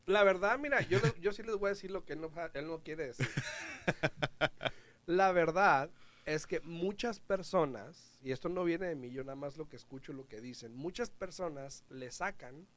La 0.07 0.22
verdad, 0.24 0.59
mira, 0.59 0.81
yo, 0.83 0.98
yo 1.20 1.33
sí 1.33 1.42
les 1.42 1.57
voy 1.57 1.66
a 1.66 1.74
decir 1.74 1.90
lo 1.90 2.05
que 2.07 2.14
él 2.14 2.22
no, 2.22 2.31
él 2.55 2.66
no 2.66 2.79
quiere 2.79 3.09
decir. 3.09 3.29
La 5.07 5.33
verdad 5.33 5.90
es 6.35 6.47
que 6.47 6.61
muchas 6.61 7.19
personas, 7.19 8.16
y 8.23 8.31
esto 8.31 8.49
no 8.49 8.62
viene 8.62 8.87
de 8.87 8.95
mí, 8.95 9.11
yo 9.11 9.25
nada 9.25 9.35
más 9.35 9.57
lo 9.57 9.69
que 9.69 9.77
escucho, 9.77 10.12
lo 10.12 10.29
que 10.29 10.40
dicen, 10.40 10.75
muchas 10.75 11.11
personas 11.11 11.85
le 11.88 12.12
sacan 12.12 12.69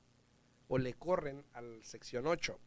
o 0.67 0.79
le 0.79 0.93
corren 0.93 1.45
al 1.53 1.83
sección 1.83 2.25
8. 2.25 2.59